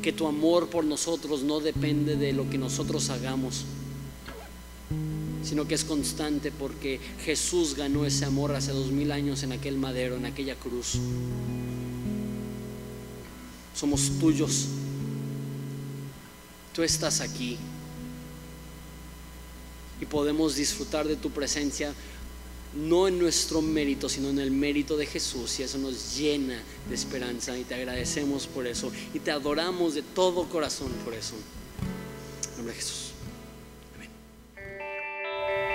[0.02, 3.66] que tu amor por nosotros no depende de lo que nosotros hagamos,
[5.44, 9.78] sino que es constante porque Jesús ganó ese amor hace dos mil años en aquel
[9.78, 10.98] madero, en aquella cruz.
[13.76, 14.68] Somos tuyos.
[16.74, 17.60] Tú estás aquí
[20.02, 21.94] y podemos disfrutar de tu presencia
[22.76, 25.60] no en nuestro mérito, sino en el mérito de Jesús.
[25.60, 30.02] Y eso nos llena de esperanza y te agradecemos por eso y te adoramos de
[30.02, 31.36] todo corazón por eso.
[32.52, 33.14] En nombre de Jesús.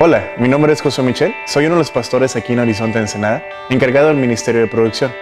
[0.01, 3.43] Hola, mi nombre es José Michel, soy uno de los pastores aquí en Horizonte Ensenada,
[3.69, 5.13] encargado del Ministerio de Producción.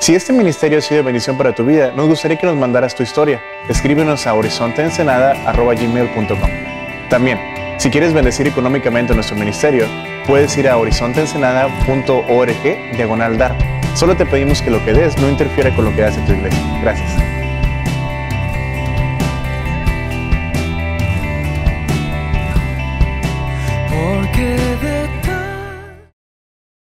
[0.00, 3.04] Si este ministerio ha sido bendición para tu vida, nos gustaría que nos mandaras tu
[3.04, 3.40] historia.
[3.68, 6.50] Escríbenos a horizonteensenada.gmail.com
[7.08, 7.38] También,
[7.78, 9.86] si quieres bendecir económicamente nuestro ministerio,
[10.26, 13.56] puedes ir a horizonteensenada.org diagonal dar.
[13.94, 16.60] Solo te pedimos que lo que des no interfiera con lo que hace tu iglesia.
[16.82, 17.37] Gracias.